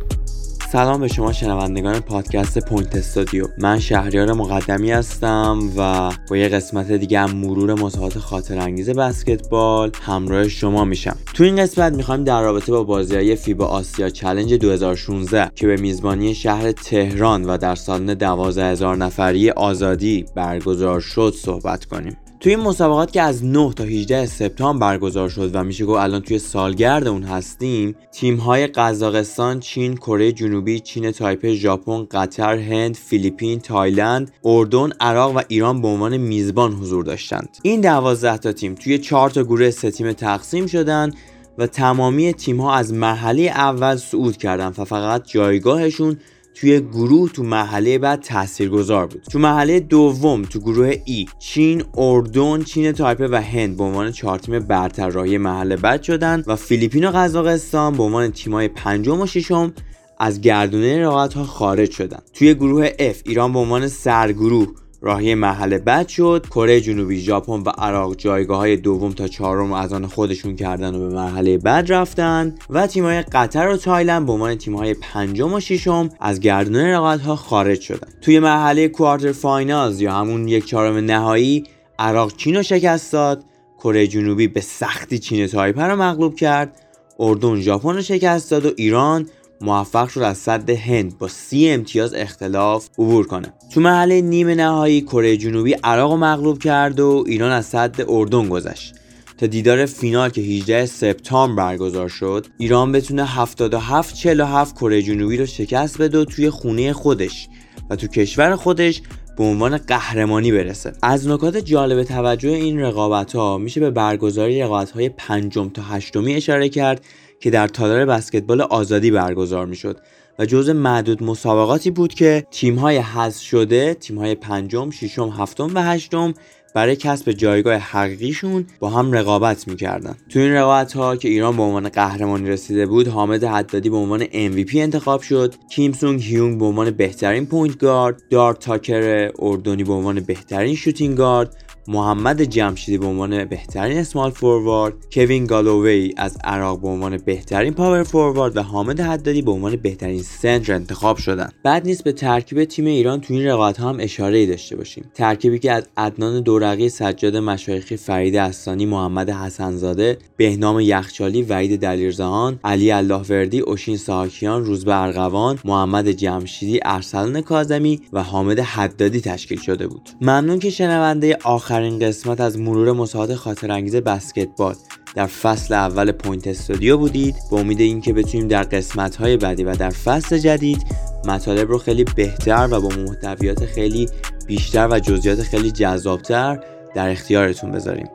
سلام 0.72 1.00
به 1.00 1.08
شما 1.08 1.32
شنوندگان 1.32 2.00
پادکست 2.00 2.58
پوینت 2.58 2.96
استودیو. 2.96 3.46
من 3.58 3.78
شهریار 3.78 4.32
مقدمی 4.32 4.90
هستم 4.90 5.58
و 5.76 6.10
با 6.30 6.36
یه 6.36 6.48
قسمت 6.48 6.92
دیگه 6.92 7.20
از 7.20 7.36
مرور 7.36 7.74
مسابقات 7.74 8.18
خاطر 8.18 8.58
انگیز 8.58 8.90
بسکتبال 8.90 9.90
همراه 10.02 10.48
شما 10.48 10.84
میشم. 10.84 11.16
تو 11.34 11.44
این 11.44 11.56
قسمت 11.56 11.92
می‌خوایم 11.92 12.24
در 12.24 12.42
رابطه 12.42 12.72
با 12.72 12.84
بازی 12.84 13.16
های 13.16 13.36
فیبا 13.36 13.66
آسیا 13.66 14.10
چلنج 14.10 14.54
2016 14.54 15.50
که 15.54 15.66
به 15.66 15.76
میزبانی 15.76 16.34
شهر 16.34 16.72
تهران 16.72 17.44
و 17.44 17.58
در 17.58 17.74
سالن 17.74 18.14
12000 18.14 18.96
نفری 18.96 19.50
آزادی 19.50 20.24
برگزار 20.34 21.00
شد 21.00 21.34
صحبت 21.36 21.84
کنیم. 21.84 22.16
توی 22.40 22.54
این 22.54 22.64
مسابقات 22.64 23.12
که 23.12 23.22
از 23.22 23.44
9 23.44 23.72
تا 23.72 23.84
18 23.84 24.26
سپتامبر 24.26 24.88
برگزار 24.88 25.28
شد 25.28 25.50
و 25.54 25.64
میشه 25.64 25.84
گفت 25.84 26.00
الان 26.00 26.22
توی 26.22 26.38
سالگرد 26.38 27.06
اون 27.06 27.22
هستیم 27.22 27.96
تیم 28.12 28.36
های 28.36 28.66
قزاقستان، 28.66 29.60
چین، 29.60 29.96
کره 29.96 30.32
جنوبی، 30.32 30.80
چین 30.80 31.10
تایپه، 31.10 31.54
ژاپن، 31.54 32.06
قطر، 32.10 32.58
هند، 32.58 32.94
فیلیپین، 32.94 33.60
تایلند، 33.60 34.30
اردن، 34.44 34.92
عراق 35.00 35.36
و 35.36 35.40
ایران 35.48 35.82
به 35.82 35.88
عنوان 35.88 36.16
میزبان 36.16 36.72
حضور 36.72 37.04
داشتند. 37.04 37.56
این 37.62 37.80
12 37.80 38.38
تا 38.38 38.52
تیم 38.52 38.74
توی 38.74 38.98
4 38.98 39.30
تا 39.30 39.42
گروه 39.42 39.70
سه 39.70 39.90
تیمی 39.90 40.12
تقسیم 40.12 40.66
شدن 40.66 41.12
و 41.58 41.66
تمامی 41.66 42.32
تیم 42.32 42.60
ها 42.60 42.74
از 42.74 42.92
مرحله 42.92 43.42
اول 43.42 43.96
صعود 43.96 44.36
کردن 44.36 44.72
و 44.78 44.84
فقط 44.84 45.26
جایگاهشون 45.26 46.16
توی 46.60 46.80
گروه 46.80 47.30
تو 47.30 47.42
مرحله 47.42 47.98
بعد 47.98 48.20
تاثیرگذار 48.20 49.06
بود. 49.06 49.22
تو 49.22 49.38
مرحله 49.38 49.80
دوم 49.80 50.42
تو 50.42 50.60
گروه 50.60 50.94
E 51.04 51.26
چین 51.38 51.84
اردن 51.94 52.62
چین 52.62 52.92
تایپه 52.92 53.28
و 53.28 53.34
هند 53.34 53.76
به 53.76 53.84
عنوان 53.84 54.12
چهار 54.12 54.38
تیم 54.38 54.58
برتر 54.58 55.08
راهی 55.08 55.38
مرحله 55.38 55.76
بعد 55.76 56.02
شدن 56.02 56.44
و 56.46 56.56
فیلیپین 56.56 57.04
و 57.04 57.10
قزاقستان 57.10 57.96
به 57.96 58.02
عنوان 58.02 58.30
تیمای 58.30 58.68
پنجم 58.68 59.20
و 59.20 59.26
ششم 59.26 59.72
از 60.18 60.40
گردونه 60.40 61.02
رقابت 61.02 61.34
ها 61.34 61.44
خارج 61.44 61.90
شدن. 61.90 62.20
توی 62.34 62.54
گروه 62.54 62.88
F 62.88 63.16
ایران 63.24 63.52
به 63.52 63.58
عنوان 63.58 63.88
سرگروه 63.88 64.68
راهی 65.00 65.34
مرحله 65.34 65.78
بعد 65.78 66.08
شد. 66.08 66.46
کره 66.50 66.80
جنوبی 66.80 67.20
ژاپن 67.20 67.52
و 67.52 67.68
عراق 67.68 68.16
جایگاه 68.16 68.58
های 68.58 68.76
دوم 68.76 69.12
تا 69.12 69.28
چهارم 69.28 69.72
از 69.72 69.92
آن 69.92 70.06
خودشون 70.06 70.56
کردن 70.56 70.94
و 70.94 71.08
به 71.08 71.14
مرحله 71.14 71.58
بعد 71.58 71.92
رفتن 71.92 72.54
و 72.70 72.86
تیم‌های 72.86 73.22
قطر 73.22 73.68
و 73.68 73.76
تایلند 73.76 74.26
به 74.26 74.32
عنوان 74.32 74.54
تیم‌های 74.54 74.94
پنجم 74.94 75.52
و 75.52 75.60
ششم 75.60 76.08
از 76.20 76.40
گردون 76.40 76.76
رقابت 76.76 77.20
ها 77.20 77.36
خارج 77.36 77.80
شدن. 77.80 78.08
توی 78.20 78.38
مرحله 78.38 78.88
quarter 78.88 79.32
finals 79.32 80.00
یا 80.00 80.12
همون 80.12 80.48
یک 80.48 80.66
چهارم 80.66 80.96
نهایی 80.96 81.64
عراق 81.98 82.36
چین 82.36 82.56
رو 82.56 82.62
شکست 82.62 83.12
داد. 83.12 83.44
کره 83.78 84.06
جنوبی 84.06 84.48
به 84.48 84.60
سختی 84.60 85.18
چین 85.18 85.46
تایپه 85.46 85.82
رو 85.82 85.96
مغلوب 85.96 86.34
کرد. 86.34 86.82
اردن 87.20 87.60
ژاپن 87.60 87.94
رو 87.94 88.02
شکست 88.02 88.50
داد 88.50 88.66
و 88.66 88.70
ایران 88.76 89.26
موفق 89.60 90.08
شد 90.08 90.20
از 90.20 90.38
صد 90.38 90.70
هند 90.70 91.18
با 91.18 91.28
سی 91.28 91.68
امتیاز 91.68 92.14
اختلاف 92.14 92.88
عبور 92.98 93.26
کنه. 93.26 93.52
تو 93.74 93.80
محله 93.80 94.20
نیمه 94.20 94.54
نهایی 94.54 95.00
کره 95.00 95.36
جنوبی 95.36 95.72
عراق 95.72 96.12
مغلوب 96.12 96.58
کرد 96.58 97.00
و 97.00 97.24
ایران 97.26 97.52
از 97.52 97.66
صد 97.66 97.94
اردن 98.08 98.48
گذشت. 98.48 98.94
تا 99.38 99.46
دیدار 99.46 99.86
فینال 99.86 100.30
که 100.30 100.40
18 100.40 100.86
سپتامبر 100.86 101.64
برگزار 101.64 102.08
شد 102.08 102.46
ایران 102.58 102.92
بتونه 102.92 103.24
77 103.24 104.14
47 104.14 104.74
کره 104.74 105.02
جنوبی 105.02 105.36
رو 105.36 105.46
شکست 105.46 105.98
بده 105.98 106.24
توی 106.24 106.50
خونه 106.50 106.92
خودش 106.92 107.48
و 107.90 107.96
تو 107.96 108.06
کشور 108.06 108.56
خودش 108.56 109.02
به 109.38 109.44
عنوان 109.44 109.78
قهرمانی 109.78 110.52
برسه. 110.52 110.92
از 111.02 111.28
نکات 111.28 111.56
جالب 111.56 112.02
توجه 112.02 112.48
این 112.48 112.80
رقابت 112.80 113.36
ها 113.36 113.58
میشه 113.58 113.80
به 113.80 113.90
برگزاری 113.90 114.62
رقابت 114.62 114.90
های 114.90 115.08
پنجم 115.08 115.68
تا 115.68 115.82
هشتمی 115.82 116.34
اشاره 116.34 116.68
کرد 116.68 117.04
که 117.40 117.50
در 117.50 117.68
تالار 117.68 118.06
بسکتبال 118.06 118.60
آزادی 118.60 119.10
برگزار 119.10 119.66
می‌شد 119.66 119.96
و 120.38 120.46
جزء 120.46 120.72
معدود 120.72 121.22
مسابقاتی 121.22 121.90
بود 121.90 122.14
که 122.14 122.46
تیم 122.50 122.76
های 122.76 122.96
حذف 122.96 123.42
شده 123.42 123.94
تیم 123.94 124.18
های 124.18 124.34
پنجم، 124.34 124.90
ششم، 124.90 125.28
هفتم 125.28 125.70
و 125.74 125.82
هشتم 125.82 126.34
برای 126.74 126.96
کسب 126.96 127.32
جایگاه 127.32 127.74
حقیقیشون 127.74 128.66
با 128.80 128.90
هم 128.90 129.12
رقابت 129.12 129.68
می‌کردن. 129.68 130.16
تو 130.28 130.38
این 130.38 130.52
رقابت 130.52 130.92
ها 130.92 131.16
که 131.16 131.28
ایران 131.28 131.56
به 131.56 131.62
عنوان 131.62 131.88
قهرمانی 131.88 132.48
رسیده 132.48 132.86
بود 132.86 133.08
حامد 133.08 133.44
حدادی 133.44 133.90
به 133.90 133.96
عنوان 133.96 134.24
MVP 134.24 134.76
انتخاب 134.76 135.22
شد 135.22 135.54
کیم 135.70 135.92
سونگ 135.92 136.22
هیونگ 136.22 136.58
به 136.58 136.64
عنوان 136.64 136.90
بهترین 136.90 137.46
point 137.46 137.78
guard 137.78 138.22
دار 138.30 138.54
تاکر 138.54 139.30
اردنی 139.38 139.84
به 139.84 139.92
عنوان 139.92 140.20
بهترین 140.20 140.74
shooting 140.74 141.16
guard 141.16 141.56
محمد 141.90 142.42
جمشیدی 142.42 142.98
به 142.98 143.06
عنوان 143.06 143.44
بهترین 143.44 143.98
اسمال 143.98 144.30
فوروارد 144.30 144.94
کوین 145.12 145.46
گالووی 145.46 146.14
از 146.16 146.38
عراق 146.44 146.80
به 146.80 146.88
عنوان 146.88 147.16
بهترین 147.16 147.74
پاور 147.74 148.02
فوروارد 148.02 148.56
و 148.56 148.62
حامد 148.62 149.00
حدادی 149.00 149.42
به 149.42 149.50
عنوان 149.50 149.76
بهترین 149.76 150.22
سنتر 150.22 150.74
انتخاب 150.74 151.16
شدند 151.16 151.52
بعد 151.62 151.86
نیست 151.86 152.04
به 152.04 152.12
ترکیب 152.12 152.64
تیم 152.64 152.86
ایران 152.86 153.20
تو 153.20 153.34
این 153.34 153.46
رقابت 153.46 153.80
هم 153.80 153.96
اشاره 154.00 154.38
ای 154.38 154.46
داشته 154.46 154.76
باشیم. 154.76 155.04
ترکیبی 155.14 155.58
که 155.58 155.72
از 155.72 155.88
عدنان 155.96 156.40
دورقی 156.40 156.88
سجاد 156.88 157.36
مشایخی 157.36 157.96
فرید 157.96 158.36
استانی 158.36 158.86
محمد 158.86 159.30
حسنزاده 159.30 160.18
بهنام 160.36 160.80
یخچالی 160.80 161.42
وحید 161.42 161.80
دلیرزهان 161.80 162.60
علی 162.64 162.90
اللهوردی 162.90 163.60
اوشین 163.60 163.96
ساکیان 163.96 164.64
روزبه 164.64 165.02
ارغوان 165.02 165.58
محمد 165.64 166.08
جمشیدی 166.08 166.80
ارسلان 166.84 167.40
کاظمی 167.40 168.00
و 168.12 168.22
حامد 168.22 168.60
حدادی 168.60 169.20
تشکیل 169.20 169.60
شده 169.60 169.86
بود. 169.86 170.10
ممنون 170.20 170.58
که 170.58 170.70
شنونده 170.70 171.38
آخر 171.44 171.77
آخرین 171.78 171.98
قسمت 171.98 172.40
از 172.40 172.58
مرور 172.58 172.92
مسابقات 172.92 173.34
خاطر 173.34 173.72
انگیز 173.72 173.96
بسکتبال. 173.96 174.74
در 175.14 175.26
فصل 175.26 175.74
اول 175.74 176.12
Point 176.12 176.46
Studio 176.46 176.98
بودید. 176.98 177.34
به 177.50 177.56
امید 177.56 177.80
اینکه 177.80 178.12
بتونیم 178.12 178.48
در 178.48 178.62
قسمت 178.62 179.16
های 179.16 179.36
بعدی 179.36 179.64
و 179.64 179.76
در 179.76 179.90
فصل 179.90 180.38
جدید 180.38 180.86
مطالب 181.24 181.68
رو 181.68 181.78
خیلی 181.78 182.04
بهتر 182.04 182.68
و 182.70 182.80
با 182.80 182.88
محتویات 182.88 183.66
خیلی 183.66 184.08
بیشتر 184.46 184.88
و 184.90 184.98
جزئیات 184.98 185.42
خیلی 185.42 185.70
جذابتر 185.70 186.60
در 186.94 187.10
اختیارتون 187.10 187.72
بذاریم. 187.72 188.08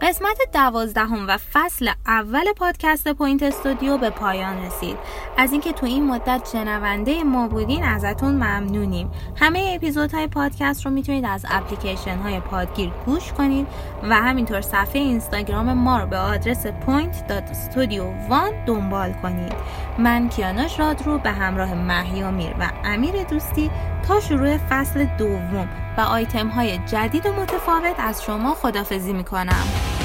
قسمت 0.00 0.38
دوازدهم 0.52 1.28
و 1.28 1.38
فصل 1.52 1.90
اول 2.06 2.52
پادکست 2.52 3.12
Point 3.12 3.42
Studio 3.42 3.98
به 3.98 4.10
پایان 4.10 4.62
رسید. 4.62 4.96
از 5.36 5.52
اینکه 5.52 5.72
تو 5.72 5.86
این 5.86 6.06
مدت 6.06 6.48
شنونده 6.52 7.24
ما 7.24 7.48
بودین 7.48 7.84
ازتون 7.84 8.34
ممنونیم. 8.34 9.10
همه 9.36 9.72
اپیزودهای 9.76 10.26
پادکست 10.26 10.86
رو 10.86 10.90
می‌تونید 10.90 11.24
از 11.24 11.44
اپلیکیشن 11.50 12.18
های 12.18 12.40
پادگیر 12.40 12.90
گوش 13.06 13.32
کنید 13.32 13.66
و 14.02 14.14
همینطور 14.14 14.60
صفحه 14.60 15.00
اینستاگرام 15.00 15.72
ما 15.72 15.98
رو 15.98 16.06
به 16.06 16.18
آدرس 16.18 16.66
point.studio1 16.66 18.66
دنبال 18.66 19.12
کنید. 19.12 19.54
من 19.98 20.28
کیاناش 20.28 20.80
رادرو 20.80 21.18
به 21.18 21.30
همراه 21.30 21.74
مهیامیر 21.74 22.54
و 22.60 22.70
امیر 22.84 23.22
دوستی 23.22 23.70
تا 24.08 24.20
شروع 24.20 24.56
فصل 24.56 25.04
دوم 25.18 25.68
و 25.98 26.00
آیتم 26.00 26.48
های 26.48 26.78
جدید 26.78 27.26
و 27.26 27.32
متفاوت 27.32 27.94
از 27.98 28.22
شما 28.22 28.54
خدافزی 28.54 29.12
می‌کنم. 29.12 29.95